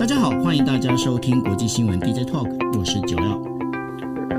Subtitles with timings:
[0.00, 3.49] 大家好，欢迎大家收听国际新闻 DJ Talk，我是九料。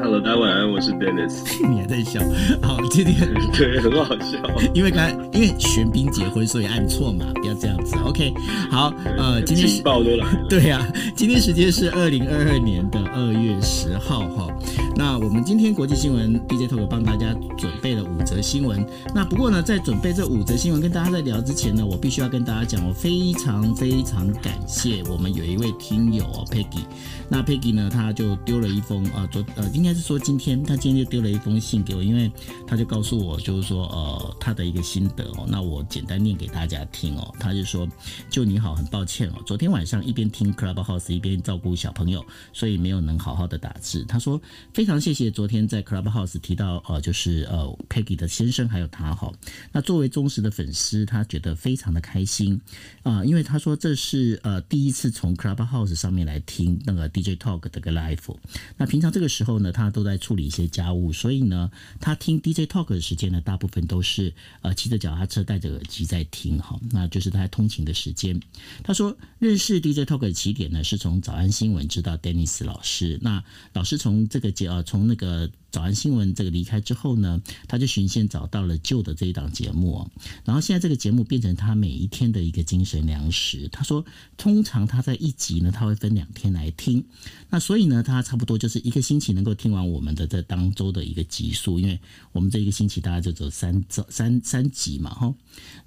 [0.03, 1.43] Hello，大家晚安，我是 Dennis。
[1.69, 2.19] 你还在笑？
[2.59, 4.39] 好，今天 对，很好笑。
[4.73, 7.95] 因为刚才因为玄彬结婚，所以按错嘛，不要这样子。
[8.03, 8.33] OK，
[8.71, 10.45] 好，呃，今天是报都来了。
[10.49, 14.47] 对呀、啊，今天时间是二零二二年的二月十号哈。
[14.95, 18.83] 那我们今天国际新闻 DJ Talk 帮大家准备了五则新闻。
[19.13, 26.85] 那不过呢，在准备这五则新闻跟大家在聊之前呢，我必须要跟大家讲，我非常非常感谢我们有一位听友哦，Peggy。
[27.29, 32.31] 那 Peggy 呢，他就丢了一封呃，昨呃，应该是说今天他今天就丢了一封信给我，因为
[32.65, 35.45] 他就告诉我，就是说呃，他的一个心得哦。
[35.47, 37.33] 那我简单念给大家听哦。
[37.39, 37.87] 他就说
[38.29, 44.41] ：“就你好，很抱歉哦，昨天晚上一边听 Clubhouse 一边照顾小朋友，所以没有能好好的打字。”他说
[44.73, 49.31] ：“非常谢谢昨天在 Clubhouse 提到呃，就是呃 Peggy 的先生还有他哈。
[49.71, 52.59] 那作为忠实的粉丝，他觉得非常的开心
[53.03, 57.01] 啊、因为他说这是呃第一次从 Clubhouse 上面来听那个。
[57.11, 58.35] DJ Talk 的个 live，
[58.77, 68.39] 那平常这个时候呢，他他都在处理一些家务，所以呢，他听 DJ Talk 的时间呢，大部分都是呃骑着脚踏车戴着耳机在听哈，那就是他在通勤的时间。
[68.83, 75.49] 他说认识 DJ Talk 的起点呢，是从早安新闻知道 Dennis 老师，那老师从这个节啊，从那个。
[75.71, 80.09] 早安新闻这个离开之后呢，他就寻线找到了旧的这一档节目，
[80.43, 83.69] 然后现在这个节目变成他每一天的一个精神粮食。
[83.71, 84.05] 他说，
[84.37, 87.05] 通常他在一集呢，他会分两天来听，
[87.49, 91.99] 那所以呢，他差不多就是一个星期能够听完我们的这当周的一个集数，因为
[92.33, 95.33] 我们这一个星期大概就走三三三集嘛，哈。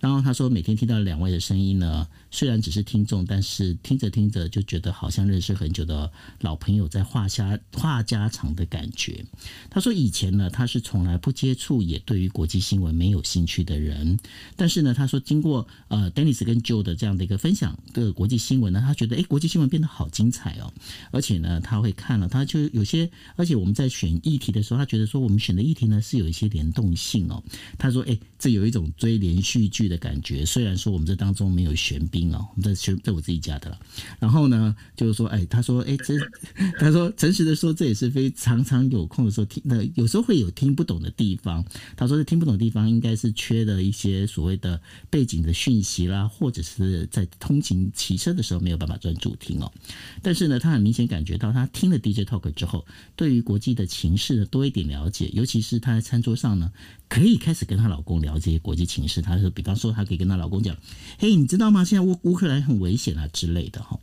[0.00, 6.10] 然后他说，每天听到两位的声音呢，虽然只是听众，但是听着听着就觉得好像认识很久的
[6.40, 9.24] 老朋友在话家话家常的感觉。
[9.70, 14.18] 他说：“以前呢，他是从来不接触，也对于国际新闻没有兴趣的人。
[14.56, 20.74] 但是呢，他说经过呃，Dennis 跟 Joe 的这样的一个分享的国际新闻呢，他觉得诶，国际新闻变得好精彩哦。
[21.12, 27.40] 而且呢，他会看了，他就有些，而且我们在选议题的时候，他觉得说我们选的议题呢是有一些联动性哦。
[27.78, 30.44] 他说：诶，这有一种追连续剧的感觉。
[30.44, 33.78] 虽然说我们这当中没有玄彬哦，我们在选在我自己家的了。
[34.20, 36.14] 然后呢，就是说，哎，他说，哎，这
[36.78, 41.64] 他说诚实的说，这也是非常常有空的时候听。”那有时候会有听不懂的地方，
[41.96, 44.80] 他说这听不懂的地方应该是缺了一些所谓的
[45.10, 49.72] 背景的讯息啦，或者是在通勤骑车的时候没有办法专注听哦。
[50.22, 52.86] 但是呢，他很明显感觉到他听了 DJ Talk 之后，
[53.16, 56.70] 对于国际的情势呢多一点了解，尤其是他在餐桌上呢
[57.08, 59.22] 可以开始跟她老公聊这些国际情势。
[59.22, 60.76] 他说，比方说，他可以跟她老公讲
[61.18, 61.84] ：“嘿，你知道吗？
[61.84, 63.98] 现在乌乌克兰很危险啊之类的哈。”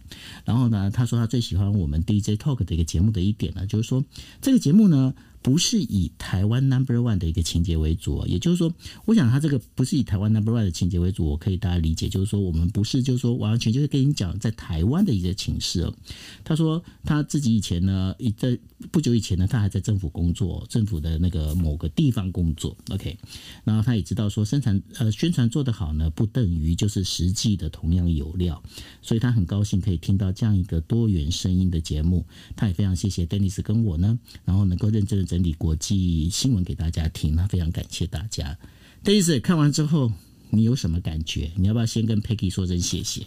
[0.45, 4.03] 然后呢，他说他最喜欢我们 DJ Talk 的一个节目的一点呢，就是说
[4.41, 5.13] 这个节目呢。
[5.41, 8.71] 不是以台湾 Number One 的一个情节为主，也就是说，
[9.05, 15.93] 我想他这个不是以台湾 Number One 的情节为主，我可以大家理解，就是说我们不是就是说完全就是跟你讲在台湾的一个情势哦。
[16.43, 18.55] 他说他自己以前呢，在
[18.91, 22.77] 不久以前呢，他还在政府工作，政府的那个某个地方工作。
[22.91, 23.17] OK，
[23.63, 28.61] 然后他也知道说生产呃宣传做得好呢，不等于就是实际的同样有料，
[29.01, 32.27] 所以他很高兴可以听到这样一个多元声音的节目。
[32.55, 35.30] 他也非常谢谢 Dennis 跟我呢，然后能够认真的。
[35.31, 38.57] 整理国际新闻给大家听，那非常感谢大家。
[39.01, 40.11] Dennis 看完之后，
[40.49, 41.49] 你有什么感觉？
[41.55, 43.21] 你要不要先跟 Peggy 说声谢谢？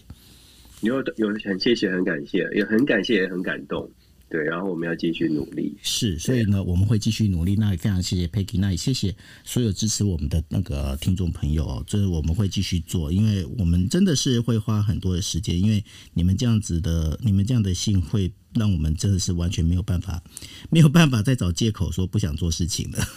[0.81, 3.89] 有有很谢谢，很感谢，也很感谢，也很感动。
[4.29, 5.75] 对，然后我们要继续努力。
[5.81, 7.55] 是，所以呢，我们会继续努力。
[7.55, 11.83] 那也非常谢谢 Peggy，那也谢谢所有支持我们的那个听众朋友。
[11.87, 15.83] 就是我们会继续做，因为我们真的是会花很多的时间，因为
[16.13, 18.31] 你们这样子的，你们这样的信会。
[18.55, 20.21] 让我们真的是完全没有办法，
[20.69, 23.07] 没有办法再找借口说不想做事情了。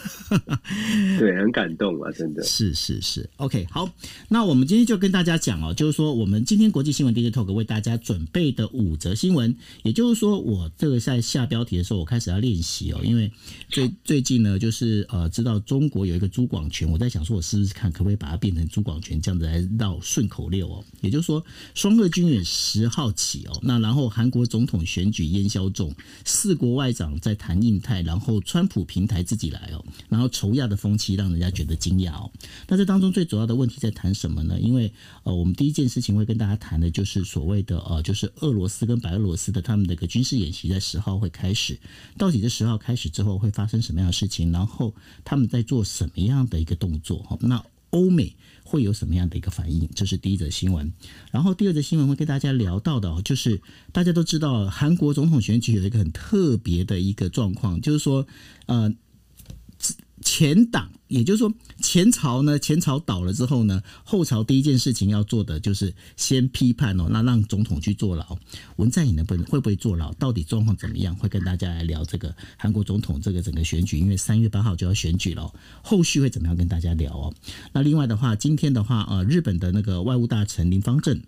[1.19, 3.29] 对，很感动啊，真的是是是。
[3.37, 3.91] OK，好，
[4.29, 13.31] 那我们今天就跟大家讲哦，就是说我们今天国际新闻 DJ Talk 为大家准备的五则新闻，也就是说我这个在下标题的时候，我开始要练习哦，因为
[13.69, 20.85] 最最近呢，就是呃，知道中国有一个朱广权，我在想说，我试试看可不可以把它变成朱广权这样子来绕顺口溜哦。
[21.01, 21.45] 也就是说，
[21.75, 25.28] 双俄军演十号起哦，那然后韩国总统选举。
[25.29, 25.95] 烟消重，
[26.25, 32.31] 四国外长在谈印太，然后川普平台自己来哦，然后仇亚的风气让人家觉得惊讶哦。
[32.67, 34.59] 那这当中最主要的问题在谈什么呢？
[34.61, 34.93] 因为
[35.23, 41.79] 呃，我们第一件事情会跟大家谈的就是所谓的呃，就是俄罗斯跟白俄罗斯的他们的一个军事演习在十号会开始，
[42.17, 44.51] 到底这十号开始之后会发生什么样的事情？
[44.53, 44.95] 然后
[45.25, 47.19] 他们在做什么样的一个动作？
[47.25, 48.37] 哈，那欧美。
[48.71, 49.89] 会有什么样的一个反应？
[49.95, 50.93] 这是第一则新闻。
[51.31, 53.63] 然后第二则新闻会跟大家聊到的，就是
[53.93, 58.27] 大家都知道韩国总统选举有一个很特别的一个状况，就是说，
[58.67, 58.93] 呃，
[60.23, 68.39] 前党，也就是说前朝呢，前朝倒了之后呢，后朝第一件事情要做的就是先批判哦，那让总统去坐牢。
[68.77, 70.13] 文在寅能不能会不会坐牢？
[70.15, 71.15] 到底状况怎么样？
[71.17, 77.35] 会跟大家来聊这个韩国总统这个整个选举，因为三月八号就要选举了，后续会怎么样跟大家聊哦？
[77.73, 81.21] 那另外的话，今天的话，呃，日本的那个外务大臣林芳正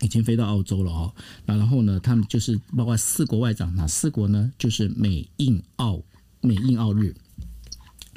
[0.00, 1.12] 已经飞到澳洲了哦。
[1.46, 4.52] 那然后呢，他们就是包括四国外长，哪四国呢？
[4.58, 6.02] 就是美印澳
[6.40, 7.14] 美印澳日。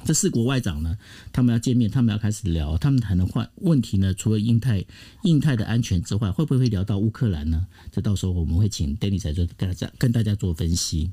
[0.06, 0.98] 这四国外长呢，
[1.32, 4.84] 他们要见面，他们要开始聊，他们谈的话问题呢，除了印太、
[5.24, 7.66] 印太的安全之外，会不会聊到乌克兰呢？
[7.92, 11.10] 这到时候我们会请 Dennis 来做跟大家跟大家做分析。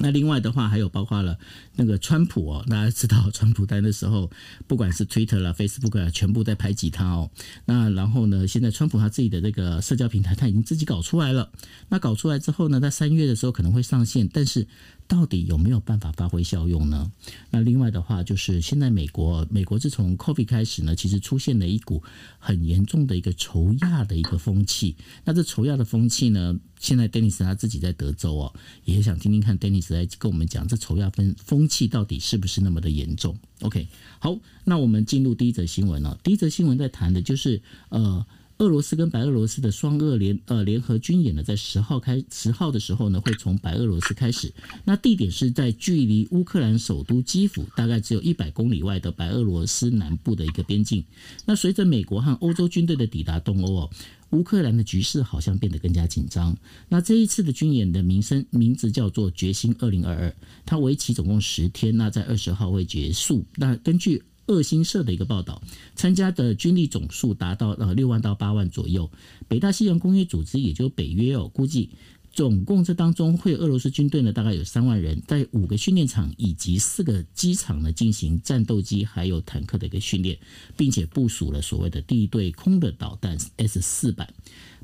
[0.00, 1.36] 那另外的话，还有包括了
[1.74, 4.30] 那个川普哦，大家知道川普在那时候，
[4.66, 7.30] 不管是 Twitter 啦、Facebook 啦，全部在排挤他哦。
[7.64, 11.50] 那然后呢，现在川普他自己的这个社交平台，他已经自己搞出来了。
[11.88, 14.68] 那搞出来之后呢，在三月的时候可能会上线，但是。
[15.08, 17.10] 到底有没有办法发挥效用呢？
[17.50, 22.02] 那另外的话，就是现在美国，美国自从 COVID 开始呢，其实出现了一股
[22.38, 24.94] 很严重的一个仇亚的一个风气。
[25.24, 33.88] 那这仇亚的风气呢，现在 Dennis 他自己在德州哦，也想听听看 Dennis 来跟我们讲，这仇亚风风气到底是不是那么的严重？OK，
[34.18, 36.18] 好，那我们进入第一则新闻哦。
[36.22, 38.26] 第一则新闻在谈的就是呃。
[38.58, 44.52] 俄罗斯跟白俄罗斯的双俄联呃联合军演呢，在十号开十号的时候呢，会从白俄罗斯开始。
[44.84, 51.04] 那地点是在距离乌克兰首都基辅大概只有一百公里外的白俄罗斯南部的一个边境。
[51.44, 53.90] 那随着美国和欧洲军队的抵达东欧哦，
[54.30, 56.56] 乌克兰的局势好像变得更加紧张。
[56.88, 60.34] 那这一次的军演的名称名字叫做“决心二零二二”，
[60.66, 63.44] 它为期总共十天，那在二十号会结束。
[63.54, 65.62] 那根据俄新社的一个报道，
[65.94, 69.10] 参加的军力总数达到呃六万到八万左右。
[69.46, 71.90] 北大西洋公约组织，也就是北约哦，估计
[72.32, 80.38] 总共这当中会俄罗斯军队呢，大概有三万人，在五个训练场以及四个机场呢进行战斗机还有坦克的一个训练，
[80.76, 84.32] 并且部署了所谓的地对空的导弹 S 四百。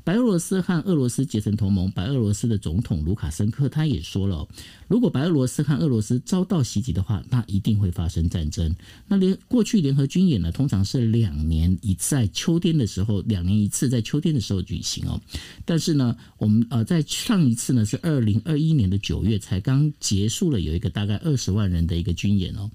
[0.03, 4.47] 白俄罗斯和俄罗斯结成同盟，白俄罗斯的总统卢卡申科他也说了，
[4.87, 8.73] 如果白俄罗斯和俄罗斯遭到袭击的话，那一定会发生战争。
[9.07, 15.19] 那联过去联合军演呢，通常是两年一次，在秋天的时候，两年一次在秋天的时候举行哦。
[15.65, 22.69] 但是呢，我们呃在上一次呢是二零二一年的九月才刚结束了，有一个大概二十万人的一个军演哦。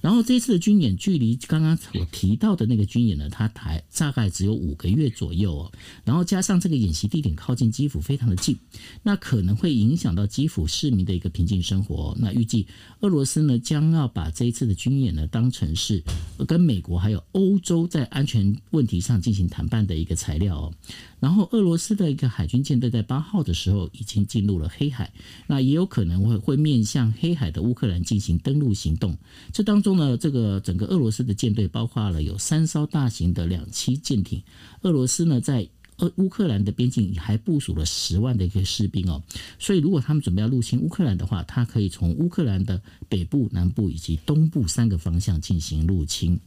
[0.00, 5.72] 然后这次的军演距离刚刚我提到的那个军演呢，它台大概只有五个月左右哦。
[6.04, 6.76] 然后加上这个。
[6.76, 8.54] 演习地点靠近基辅，非常的近，
[9.02, 12.16] 那可能会影响到基辅市民的一个平静生活。
[12.18, 12.66] 那预计
[13.00, 16.02] 俄罗斯呢将要把这一次的军演呢当成是
[16.46, 20.74] 跟美国还有欧洲在安全问题上进行谈判的一个材料哦。
[21.18, 25.12] 然后俄罗斯的一个海军舰队在八号的时候已经进入了黑海，
[25.46, 29.16] 那也有可能会会面向黑海的乌克兰进行登陆行动。
[29.52, 34.42] 这当中呢，这个整个俄罗斯的舰队包括了有三艘大型的两栖舰艇，
[34.82, 35.68] 俄罗斯呢在。
[35.98, 39.22] 而乌克兰的边境还部署了十万的一个士兵哦，
[39.58, 46.38] 所以如果他们准备要入侵乌克兰的话，他可以从乌克兰的北部、南部以及东部三个方向进行入侵。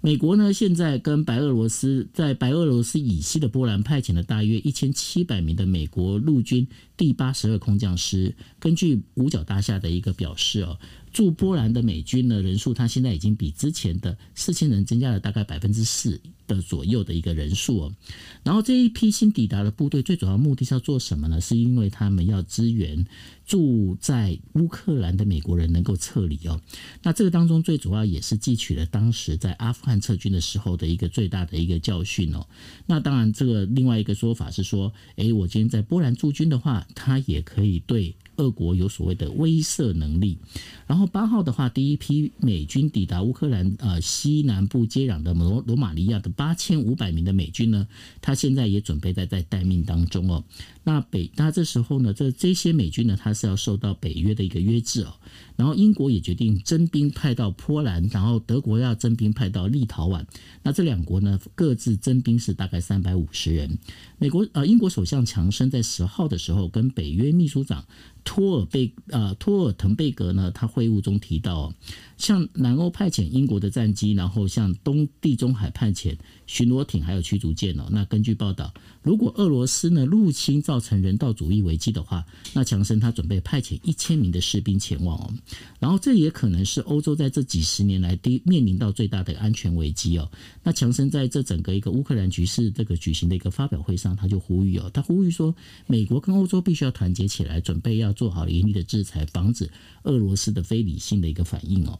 [0.00, 6.66] 美国呢，现在跟白俄罗斯在白俄罗斯以西的波兰派遣了大约一千七百名的美国陆军
[6.96, 8.34] 第八十二空降师。
[8.60, 10.78] 根据五角大厦的一个表示哦。
[11.10, 17.94] 驻波兰的美军呢，人数，他现在已经比之前的四千人增加了大概百分之四的左右的一个人数哦。
[18.42, 21.40] 然后这一批新抵达的部队最主要目的是要做什么呢？
[21.40, 23.06] 是因为他们要支援
[23.46, 26.60] 住在乌克兰的美国人能够撤离哦。
[27.04, 32.46] 那这个当中最主要也是汲取了当时在阿富汗撤军的时候的一个最大的一个教训哦。
[32.86, 38.16] 那当然，这个另外一个说法是说，诶，我今天在波兰驻军的话，他也可以对。
[38.38, 40.38] 俄国有所谓的威慑能力，
[40.86, 47.86] 然后八号的话，第一批美军抵达乌克兰呃西南部接壤的罗罗马尼亚的八千五百名的美军呢，
[48.20, 50.42] 他现在也准备在在待命当中哦。
[50.88, 55.12] 那北，那这时候呢，这这些美军呢，他是要受到北约的一个约制哦。
[55.54, 60.24] 然后英国也决定征兵派到波兰，然后德国要征兵派到立陶宛。
[60.62, 63.76] 那这两国呢，各自征兵是大概三百五十人。
[64.16, 67.84] 美国呃，英国首相强生在十号的时候跟北约秘书长
[68.24, 71.74] 托尔贝呃托尔滕贝格呢，他会晤中提到，
[72.18, 77.88] 向南欧派遣英国的战机，然后向东地中海派遣巡逻艇还有驱逐舰哦。
[77.90, 85.32] 那根据报道，如果俄罗斯呢入侵造成人道主义危机的话，那强生他准备派遣一千名的士兵前往哦。
[85.78, 90.28] 然后这也可能是欧洲在这几十年来第面临到最大的安全危机哦。
[90.64, 95.54] 那强生在这整个一个乌克兰局势这个举行的一个发表会上，他就呼吁哦，他呼吁说，
[95.86, 99.70] 美国跟欧洲必须要团结起来，准备要做好严厉的制裁，防止
[100.02, 101.98] 俄罗斯的非理性的一个反应哦。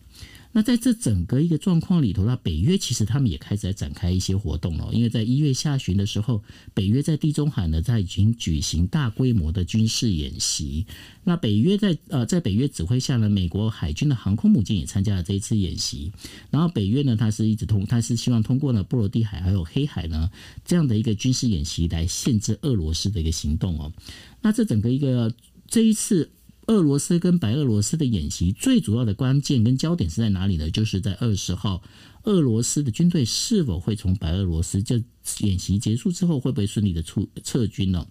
[0.50, 4.88] 那在这整个一个状况里头，那北约其实他们也开始在展开一些活动了。
[4.92, 10.86] 因为在一月下旬的时候，北约在地中海呢，在已经举行大规模的军事演习。
[11.22, 16.10] 那北约在呃，在北约指挥下呢，美国海军的航空母舰也参加了这一次演习。
[16.50, 20.30] 然后北约呢，它是一直通，它是希望通过呢波罗的海还有黑海呢
[20.64, 23.92] 这样的一个军事演习来限制俄罗斯的一个行动哦。
[24.40, 25.32] 那这整个一个
[25.68, 26.30] 这一次。
[26.68, 30.70] 俄罗斯跟白俄罗斯的演习最主要的关键跟焦点是在哪里呢？
[30.70, 31.82] 就是在二十号，
[32.22, 35.02] 俄罗斯的军队是否会从白俄罗斯就
[35.40, 38.06] 演习结束之后会不会顺利的出撤军呢？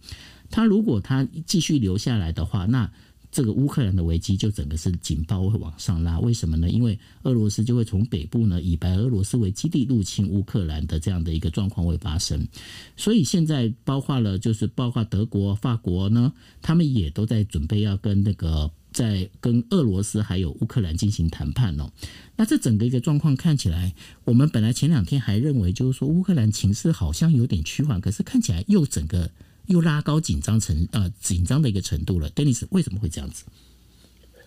[0.52, 2.92] 他如果他继续留下来的话，那。
[3.38, 6.72] 这个乌克兰的危机就整个是警报会往上拉，为什么呢？
[6.72, 12.48] 因为俄罗斯就会从北部呢，以白俄罗斯为基地入侵乌克兰的这样的一个状况会发生，
[12.96, 21.92] 所以现在包括了就是包括德国、法国呢，他们也都在准备要跟那个在跟俄罗斯还有乌克兰进行谈判哦。
[22.38, 29.30] 那这整个一个状况看起来，我们本来前两天还认为就是说乌克兰情势好像有点趋缓，可是看起来又整个。
[29.68, 33.46] 又拉高紧张程呃紧张的一个程度了，Dennis 为什么会这样子？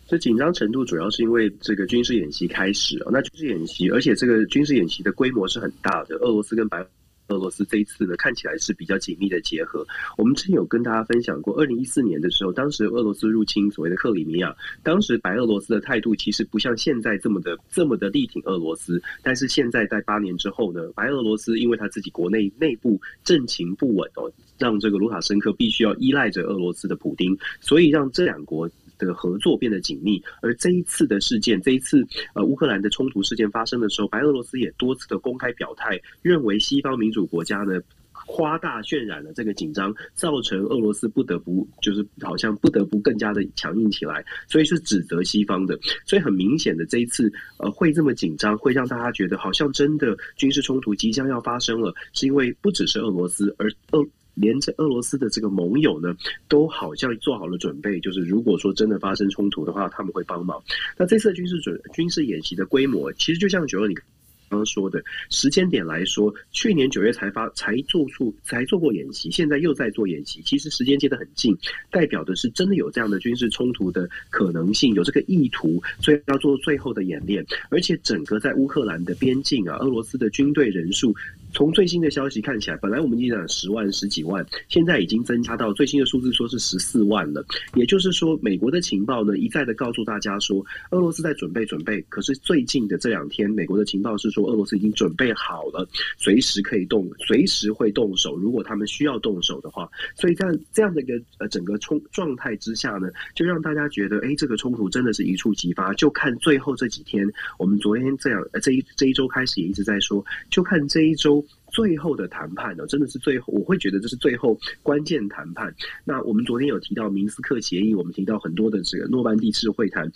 [0.07, 6.85] 这紧张程度主要是因为这个军事演习开始啊，那军事演习，而且这个军事演习的规模是很大的，俄罗斯跟白
[7.31, 9.87] 俄罗斯这一次呢，看起来是比较紧密的结合。
[10.19, 19.01] 我们之前有跟大家分享过，二零一四年的时候，当时俄罗斯入侵所谓的克里米亚，当时白俄罗斯的态度其实不像现在这么的这么的力挺俄罗斯。
[19.23, 28.69] 但是现在在八年之后呢，白俄罗斯因为他自己国内内部政情不稳哦，让这个卢卡申科必须要依赖着俄罗斯的普丁，所以让这两国。
[29.07, 37.81] 的合作变得紧密，而这一次的事件，这一次呃乌克兰的冲突事件发生的时候，白俄罗斯也多次的公开表态，认为西方民主国家呢
[38.27, 45.79] 夸大渲染了这个紧张，造成俄罗斯不得不就是好像不得不更加的强硬起来，所以是指责西方的。
[46.05, 54.07] 所以很明显的这一次呃会这么紧张，会让大家觉得好像真的军事冲突即将要发生了，是因为不只是俄罗斯，而俄。
[54.35, 56.17] 连着俄罗斯的这个盟友呢，
[56.49, 60.63] 都好像做好了准备，就是如果说真的发生冲突的话，他们会帮忙。
[60.97, 64.05] 那这次军事准军事演习的规模，其实就像九二你刚
[64.49, 71.57] 刚说的时间点来说，去年九月才发才做出才做过演习，现在又在做演习，其实时间接得很近，
[71.91, 77.47] 代表的是真的有这样的军事冲突的可能性，有这个意图，所以要做最后的演练。
[77.69, 81.15] 而且整个在乌克兰的边境啊，俄罗斯的军队人数。
[81.53, 87.45] 从最新的消息看起来，本来我们已经讲十万、十几万，现在已经增加到最新的数字，说是十四万了。
[87.75, 92.01] 也就是说，美国的情报呢一再的告诉大家说，俄罗斯在准备准备。
[92.09, 98.37] 可是最近的这两天，美国的情报是说，俄罗斯已经准备好了，随时可以动，随时会动手。
[98.37, 105.93] 如果他们需要动手的话，所以在这样的一个呃整个冲状态之下呢，就让大家觉得，哎，这个冲突真的是一触即发。
[105.95, 107.27] 就看最后这几天，
[107.59, 111.40] 我们昨天这样，呃，这一这一周开始也一直在说，就看这一周。
[111.73, 115.75] 最后的谈判呢，真的是最后，我会觉得这是最后关键谈判。
[116.05, 120.11] 那我们昨天有提到明斯克协议，我们提到很多的这个诺曼第次会谈，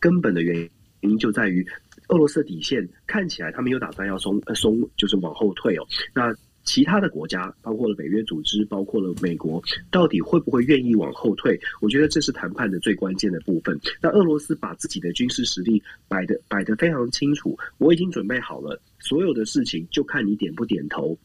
[0.00, 0.68] 根本的原
[1.00, 1.66] 因就在于
[2.08, 5.86] 俄罗斯的底线看起来他们有打算要松松，就是往后退哦。
[6.14, 11.58] 那其他的国家，包括了北约组织，包括了美国，到底会不会愿意往后退？
[11.80, 13.78] 我觉得这是谈判的最关键的部分。
[14.00, 21.16] 那俄罗斯把自己的军事实力摆得摆的非常清楚，我已经准备好了，所有的事情就看你点不点头。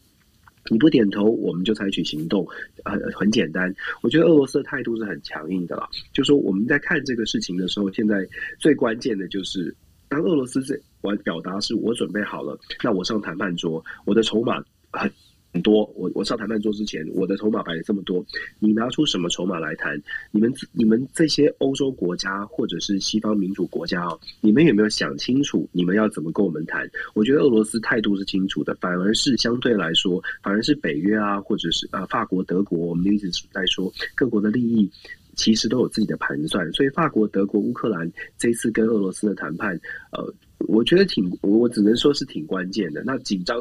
[0.69, 2.45] 你不点头，我们就采取行动。
[2.83, 5.89] 呃，很简单，我觉得俄罗斯的态度是很强硬的啦。
[6.13, 8.27] 就说我们在看这个事情的时候，现在
[8.59, 9.73] 最关键的就是，
[10.09, 15.09] 当俄罗斯这我表达是我准备好了，那我上谈判桌，我的筹码很。
[15.51, 18.23] 很多，我我上谈判桌之前，我的筹码摆了这么多，
[18.59, 19.99] 你拿出什么筹码来谈？
[20.29, 26.87] 你们你们这些欧洲国家或者是西方民主国家哦，你们有没有想清楚，你们要怎么跟我们谈？
[27.15, 34.87] 我觉得俄罗斯态度是清楚的，反而是相对来说，反而是北约啊，或者是呃法国、德国，我们一直在说各国的利益
[35.35, 39.73] 其实都有自己的盘算，所以法国、德国、乌克兰这次跟俄罗斯的谈判，
[40.11, 40.31] 呃，
[40.67, 43.03] 我觉得挺，我只能说是挺关键的。
[43.03, 43.59] 那紧张。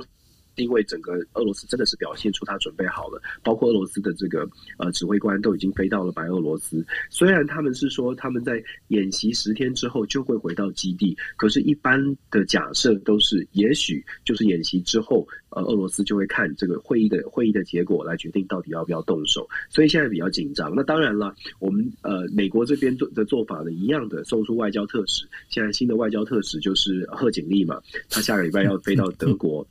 [0.59, 4.49] 因为整个俄罗斯真的是表现出他准备好了，包括俄罗斯的这个
[4.79, 6.85] 呃指挥官都已经飞到了白俄罗斯。
[7.11, 19.49] 虽然他们是说他们在演习十天之后就会回到基地，可是，一般的假设都是，也许就是演习之后，呃，俄罗斯就会看这个会议的会议的结果来决定到底要不要动手。
[19.69, 20.73] 所以现在比较紧张。
[20.75, 25.27] 那当然了，我们呃美国这边做的做法呢，一样的送出外交特使。
[25.49, 29.67] 现在新的外交特使就是贺锦丽嘛，他下个礼拜要飞到德国。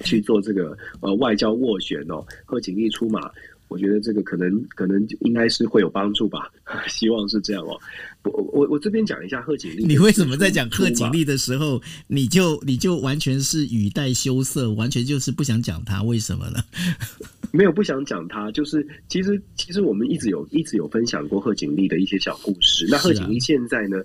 [0.00, 3.30] 去做这个呃外交斡旋哦，贺锦丽出马。
[3.68, 6.40] 我觉得这个可能可能应该是会有帮助吧，
[6.88, 7.80] 希望是这样哦。
[8.24, 16.02] 我我我这边讲一下贺锦丽，你为什么在讲贺锦丽的时候，你就你就完全是语带羞涩，完全就是不想讲他？
[16.02, 16.62] 为什么呢？
[17.50, 22.86] 没有不想讲他，就是其实其实我们一直有一直有分享过贺锦丽的一些小故事。
[22.90, 23.96] 那贺锦丽现在呢，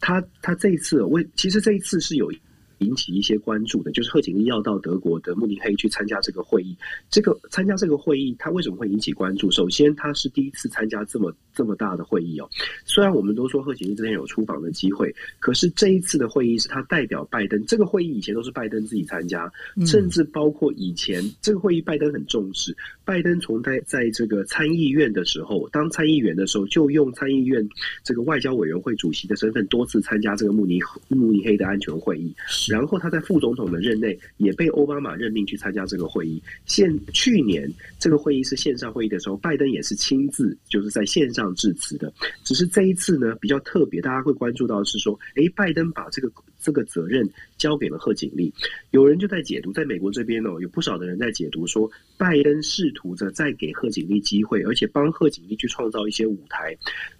[0.00, 2.30] 他他这一次为其实这一次是有。
[2.78, 6.76] 引起一些关注的，就是贺锦丽要到德国的慕尼黑去参加这个会议。
[7.10, 9.50] 这个参加这个会议，他为什么会引起关注？
[9.50, 12.48] 首先，他是第一次参加这么这么大的会议哦。
[12.84, 17.64] 虽然我们都说贺锦丽之前有出访的机会，可是这一次的会议是他代表拜登。
[17.66, 19.50] 这个会议以前都是拜登自己参加，
[19.86, 22.76] 甚至包括以前这个会议，拜登很重视。
[23.04, 27.66] 拜登从在在这个参议院的时候，当参议员的时候，就用参议院
[28.02, 32.34] 这个外交委员会主席的身份，多次参加这个慕尼慕尼黑的安全会议。
[32.68, 36.42] 然后他在副总统的任内也被奥巴马任命去参加这个会议。
[36.64, 42.12] 现去年这个会议是线上会议的时候，拜登也是亲自就是在线上致辞的。
[42.42, 46.30] 只是这一次呢，比较特别，大家会关注到是说，诶，拜登把这个
[46.64, 47.28] 这个责任
[47.58, 48.50] 交给了贺锦丽。
[48.90, 56.74] 有人就在解读，在美国这边呢，有不少的人在解读说，拜登试图着再给贺锦丽机会，而且帮贺锦丽去创造一些舞台。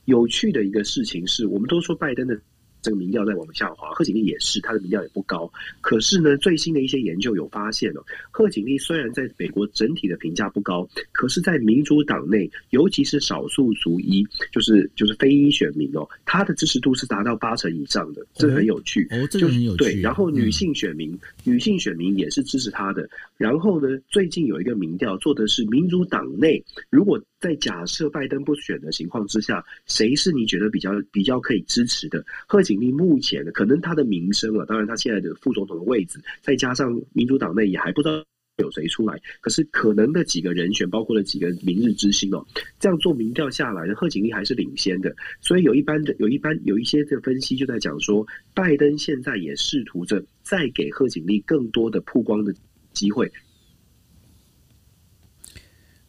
[0.06, 2.40] 有趣的一个事情是，我们都说拜登的。
[2.84, 5.50] 这个民调在往下滑，贺锦丽也是，他的民调也不高。
[5.80, 14.22] 可是呢，最新的一些研究有发现哦，贺锦丽虽然在美国整体的评价不高，可是，在民主党内，尤其是少数族裔，
[14.52, 19.08] 就是就是非裔选民哦，他的支持度是达到八成以上的，这很有趣。
[19.12, 19.78] 哦，这个很有趣。
[19.78, 23.08] 对，然后女性选民，女性选民也是支持他的。
[23.38, 32.24] 然后呢，最近有一个民调做的是民主党内，如果在假设拜登不选的情况之下，谁是你觉得比较比较可以支持的？
[32.48, 38.24] 贺锦丽目前可能他的名声啊，当然他现在的副总统的位置，再加上民主党内也还不知道
[38.56, 42.42] 有谁出来，可是可能的几个人选，包括了几个明日之星哦，
[42.80, 45.14] 这样做民调下来，贺锦丽还是领先的。
[45.42, 52.54] 所以有一般的有一般有一些的分析就在讲说，拜登现在也试图着再给贺锦丽更多的曝光的
[52.94, 53.30] 机会。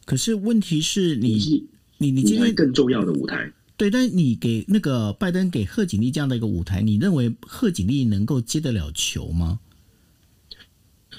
[0.06, 1.66] 可是问题是你，
[1.98, 9.60] 你你今天更重要的舞台，对，但你给那个拜登给贺锦丽这样的一个舞台，你认为贺锦丽能够接得了球吗？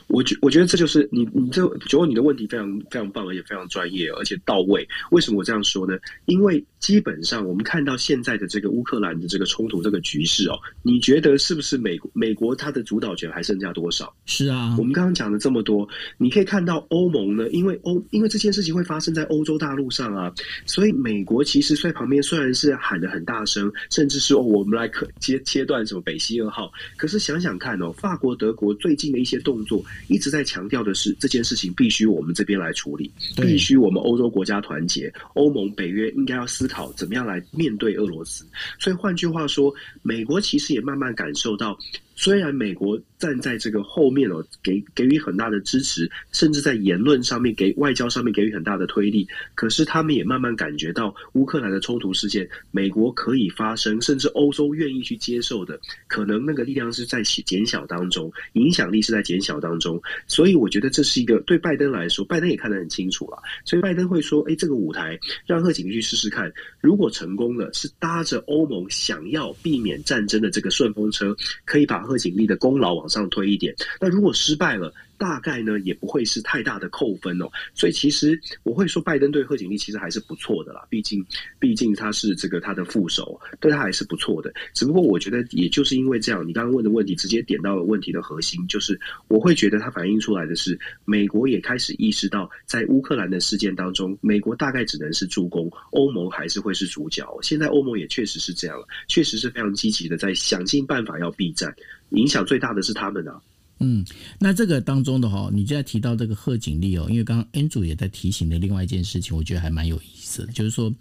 [0.07, 4.87] 我觉我觉得这就是你你这九问你的问题非常非常棒，而且非常专业，而且到位。
[5.11, 5.97] 为什么我这样说呢？
[6.25, 14.13] 因为基本上我们看到现在的这个乌克兰的这个冲突这个局势哦，你觉得是不是美国美国它的主导权还剩下多少？
[14.25, 15.87] 是啊，我们刚刚讲了这么多，
[16.17, 20.33] 你可以看到欧盟呢，因为欧因为这件事情会发生在欧洲大陆上啊，
[20.65, 29.83] 所以美国其实在旁边虽然是喊得很大声，甚至是哦我们来可切切断什么北溪二号，可是想想看哦，法国德国最近的一些动作。
[30.07, 38.45] 一直在强调的是这件事情必须我们这边来处理，必须我们欧洲国家团结，欧盟、北约应该要思考好怎么样来面对俄罗斯。
[38.77, 41.75] 所以换句话说，美国其实也慢慢感受到。
[42.15, 60.01] 虽然美国站在这个后面哦，给给予很大的支持，甚至在言论上面给外交上面给予很大的推力，可是他们也慢慢感觉到乌克兰的冲突事件，美国可以发生，甚至欧洲愿意去接受的，可能那个力量是在减小当中，影响力是在减小当中。
[60.25, 66.51] 所以我觉得这是一个对拜登来说，拜登也看得很清楚了，所以拜登会说：“哎，这个舞台让贺锦丽去试试看，
[66.81, 77.49] 如果成功了，是搭着欧盟想要避免战争的这个顺风车，可以把。”贺锦丽的功劳往往上推一点，那如果失败了，大概呢也不会是太大的扣分哦。
[77.73, 80.85] 所以其实我会说，拜登对贺锦丽其实还是不错的啦。
[80.89, 81.25] 毕竟，
[81.59, 84.53] 毕竟他是这个他的副手，对他还是不错的。
[84.73, 97.27] 只不过我觉得，也就是因为这样，你刚刚问的问题直接点到了问题的核心，就是我会觉得它反映出来的是，美国也开始意识到，在乌克兰的事件当中，美国大概只能是助攻，欧盟还是会是主角。
[97.41, 101.75] 现在欧盟也确实是这样了，确实是非常积极的在想尽办法要避战。
[102.11, 103.41] 影响最大的是他们啊。
[103.79, 104.03] 嗯，
[104.39, 110.93] 那这个当中的哈，你就在提到这个贺锦丽哦，因为刚刚 Andrew 也在提醒的另外一件事情，我觉得还蛮有意思的，就是说，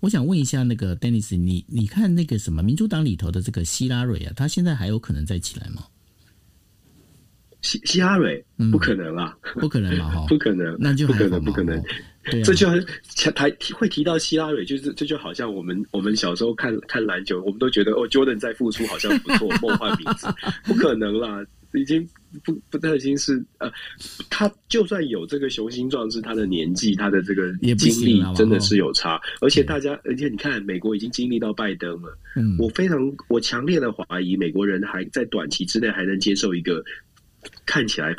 [0.00, 5.84] 我想问一下那个 Dennis，你你看那个什么民主党里头的这个希拉蕊啊，他现在还有可能再起来吗？
[7.62, 8.44] 希希拉蕊？
[8.70, 11.82] 不可能啊，嗯、不可能嘛哈， 不可能，那就不可能，不可能。
[12.30, 12.66] 对啊、这就
[13.32, 20.26] 台会提到希拉蕊，就是这就好像我们我们小时候看看篮球，我们都觉得哦，Jordan 在复出好像不错， 梦幻名字，
[20.64, 21.42] 不可能啦，
[21.74, 22.06] 已经
[22.42, 23.70] 不不太已经是呃，
[24.30, 36.82] 他就算有这个雄心壮志，他的年纪，他的这个经历真的是有差，而且大家，而且你看，美国已经经历到拜登了，嗯，我非常我强烈的怀疑，美国人还在短期之内还能接受一个
[37.66, 38.14] 看起来。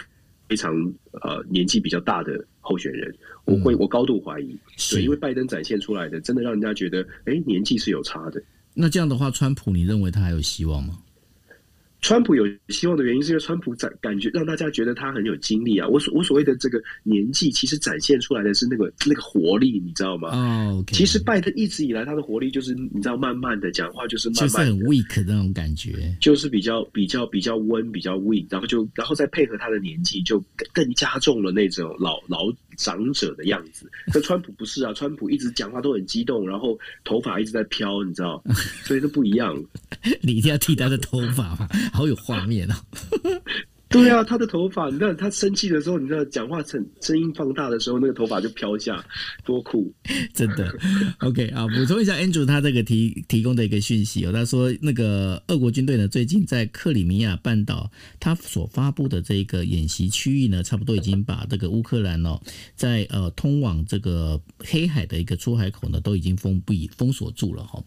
[0.47, 0.75] 非常
[1.23, 3.11] 呃年纪比较大的候选人，
[3.45, 4.55] 我会我高度怀疑，
[4.91, 8.39] 对，因为拜登展现出来的真的让人家觉得，哎、欸，年纪是有差的。
[8.75, 10.99] 那这样的话，川普你认为他还有希望吗？
[12.05, 15.87] 川普有希望的原因，是因为川普展感觉让大家觉得他很有精力啊。
[15.87, 20.29] 我所我所谓的这个年纪，其实展现出来的是那个那个活力，你知道吗？
[20.29, 20.97] 哦，okay.
[20.97, 30.39] 其实拜登一直以来他的活力就是你知道，慢慢的讲话就是慢慢的，就是很 weak 的那种感觉，就是比较比较比较温，比较 weak，然后就然后再配合他的年纪，就
[30.73, 33.89] 更加重了那种老老长者的样子。
[34.13, 38.43] 那川普不是啊，川普一直讲话都很激动，然后头发一直在飘，你知道，
[38.85, 39.55] 所以都不一样。
[40.21, 41.67] 你一定要剃他的头发吗？
[41.93, 42.79] 好有画面啊！
[43.95, 49.03] 对啊，他的头发，你知道他生气的时候，你知道讲话声声音放大的时候，那个头发就飘下，
[49.45, 49.93] 多酷！
[50.33, 50.73] 真的。
[51.19, 62.39] OK 啊，补充一下，Andrew 他这个提提供的一个讯息哦，他说那个俄国军队呢，最近在克里米亚半岛，他所发布的这个演习区域呢，差不多已经把这个乌克兰哦，
[62.75, 67.83] 在呃通往这个黑海的一个出海口呢，都已经封闭封锁住了哈。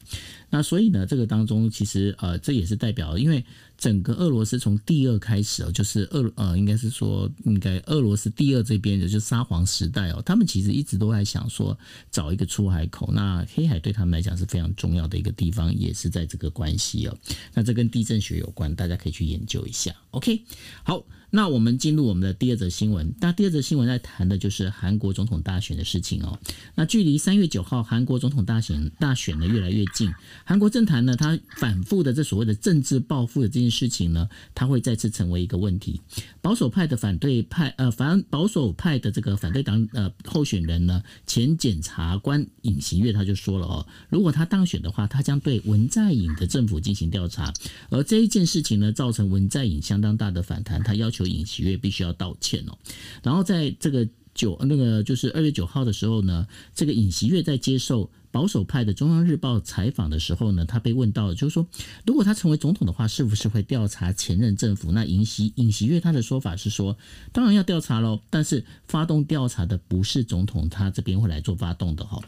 [0.51, 3.45] 那所以呢，这个当中其实呃，这也是代表，因为
[3.79, 11.79] 整个俄罗斯从第二开始哦，就是俄呃，应该是说应该俄罗斯第二这边的就是沙皇时代哦，他们其实一直都在想说
[12.11, 13.11] 找一个出海口。
[13.15, 17.17] 那黑海对他们来讲是非常重要的一个地方，也是在这个关系哦。
[17.55, 19.95] 那这跟地震学有关，大家可以去研究一下。
[20.11, 20.43] OK，
[20.83, 21.05] 好。
[21.31, 23.15] 那我们进入我们的第二则新闻。
[23.21, 26.39] 那第二则新闻在谈的就是韩国总统大选的事情哦。
[26.75, 30.11] 那距离三月九号韩国总统大选大选呢越来越近，
[30.45, 36.01] 韩国政坛呢，它反复的这所谓的政治报复的这件事情呢，它会再次成为一个问题。
[36.41, 47.53] 保守派的反对派呃反保守派的这个反对党呃候选人呢，前检察官尹锡悦他就说了哦，如果他当选的话，他将对文在寅的政府进行调查。
[47.91, 51.18] 而这一件事情呢，造成文在寅相当大的反弹，他要求。
[51.19, 52.79] 就尹锡悦必须要道歉哦，
[53.23, 58.09] 然后在这个九那个就是二月九号的时候呢，这个尹锡悦在接受。
[58.31, 61.67] 保守派的《中央日报》采访的时候呢，他被问到，就是说，
[62.07, 64.93] 如果他成为总统的话，是不是会调查前任政府？
[64.93, 66.97] 那尹锡尹锡悦他的说法是说，
[67.33, 72.23] 当然要调查喽，但是发动调查的不是总统，他这边会来做发动的哈。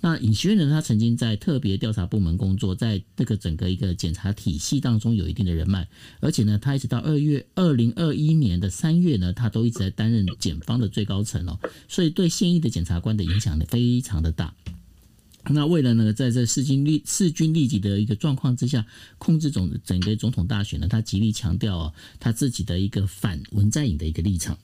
[0.00, 5.88] 那尹锡悦呢，他曾经在特别调查部门工作，在这个整个一个检察体系当中有一定的人脉，
[6.20, 14.54] 而且呢，他一直到二月二零二一年的三月呢，他都一直在担任检方的最高层哦，所以对现役的检察官的影响力非常的大。
[15.48, 18.84] 那为了呢，在这势均力势均力敌的一个状况之下，
[19.16, 24.58] 控制总整个总统大选呢，他极力强调哦，他自己的一个反文在寅的一个立场。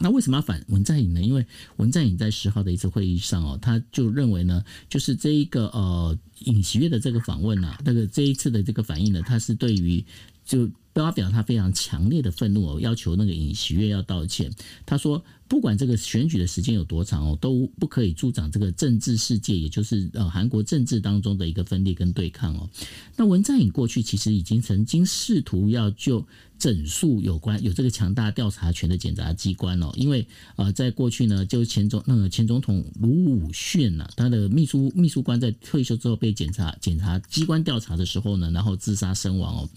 [0.00, 1.22] 那为什么要反文在寅呢？
[1.22, 10.04] 因为文在寅在十号的一次会议上哦，他就认为呢，就是这一个呃尹锡悦的这个访问啊，那个这一次的这个反应呢，他是对于
[10.44, 14.52] 就发表他非常强烈的愤怒哦，要求那个尹锡悦要道歉。
[14.84, 15.24] 他说。
[15.48, 22.68] 不管这个选举的时间有多长哦，都不可以助长这个政治世界，也就是呃韩国政治当中的一个分裂跟对抗哦。
[23.16, 26.24] 那文在寅过去其实已经曾经试图要就
[26.58, 39.70] 整肃有关有这个强大调查权的检察机关哦，因为呃在过去呢，就前总那个前总统卢武铉呐，他的秘书秘书官在退休之后被检察检察机关调查的时候呢，然后自杀身亡哦。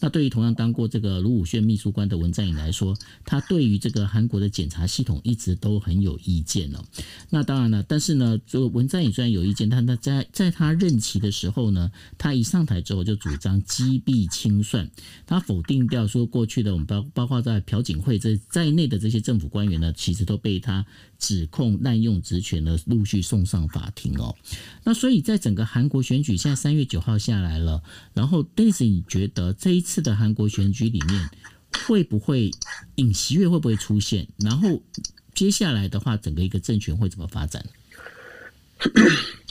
[0.00, 5.17] 那对于同样当过这个卢武铉秘书官的文在寅来说，他对于这个韩国的检察系统。
[5.24, 6.84] 一直都很有意见哦。
[7.30, 14.90] 那当然了，但是呢，这个文在寅虽然有意见，但他在在他任期的时候呢，他一上台之后就主张击毙清算，
[15.26, 20.84] 他否定掉说过去的我们包包括在朴槿惠这在内的这些政府官员呢，其实都被他
[21.18, 24.34] 指控滥用职权呢，陆续送上法庭哦。
[24.84, 27.82] 那所以在整个韩国选举，现在三月九号下来了，
[28.14, 31.28] 然后 Daisy 觉得这一次的韩国选举里面？
[31.86, 32.50] 会不会
[32.96, 34.26] 尹锡悦会不会出现？
[34.38, 34.80] 然后
[35.34, 37.64] 接下来的话，整个一个政权会怎么发展？